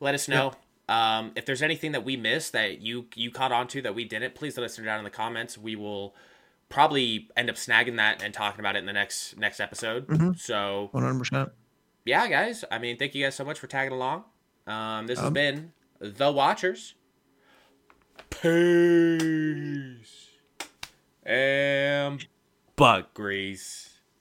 Let 0.00 0.14
us 0.14 0.28
know. 0.28 0.52
Um, 0.90 1.32
if 1.36 1.46
there's 1.46 1.62
anything 1.62 1.92
that 1.92 2.04
we 2.04 2.16
missed 2.16 2.52
that 2.52 2.80
you 2.80 3.06
you 3.14 3.30
caught 3.30 3.52
on 3.52 3.68
to 3.68 3.82
that 3.82 3.94
we 3.94 4.04
didn't, 4.04 4.34
please 4.34 4.56
let 4.58 4.64
us 4.64 4.78
know 4.78 4.84
down 4.84 4.98
in 4.98 5.04
the 5.04 5.10
comments. 5.10 5.56
We 5.56 5.76
will 5.76 6.14
probably 6.68 7.28
end 7.36 7.48
up 7.48 7.56
snagging 7.56 7.96
that 7.96 8.22
and 8.22 8.34
talking 8.34 8.60
about 8.60 8.76
it 8.76 8.80
in 8.80 8.86
the 8.86 8.92
next 8.92 9.38
next 9.38 9.60
episode. 9.60 10.06
Mhm. 10.08 10.38
So 10.38 10.88
One 10.92 11.04
hundred 11.04 11.18
percent. 11.20 11.52
yeah, 12.04 12.26
guys. 12.28 12.64
I 12.70 12.78
mean, 12.78 12.98
thank 12.98 13.14
you 13.14 13.24
guys 13.24 13.34
so 13.36 13.44
much 13.44 13.58
for 13.58 13.66
tagging 13.68 13.92
along. 13.92 14.24
Um, 14.66 15.06
this 15.06 15.18
has 15.18 15.28
Um, 15.28 15.32
been 15.34 15.72
the 16.00 16.32
Watchers. 16.32 16.94
Peace 18.30 20.28
and 21.24 22.26
butt 22.76 23.14
grease. 23.14 23.89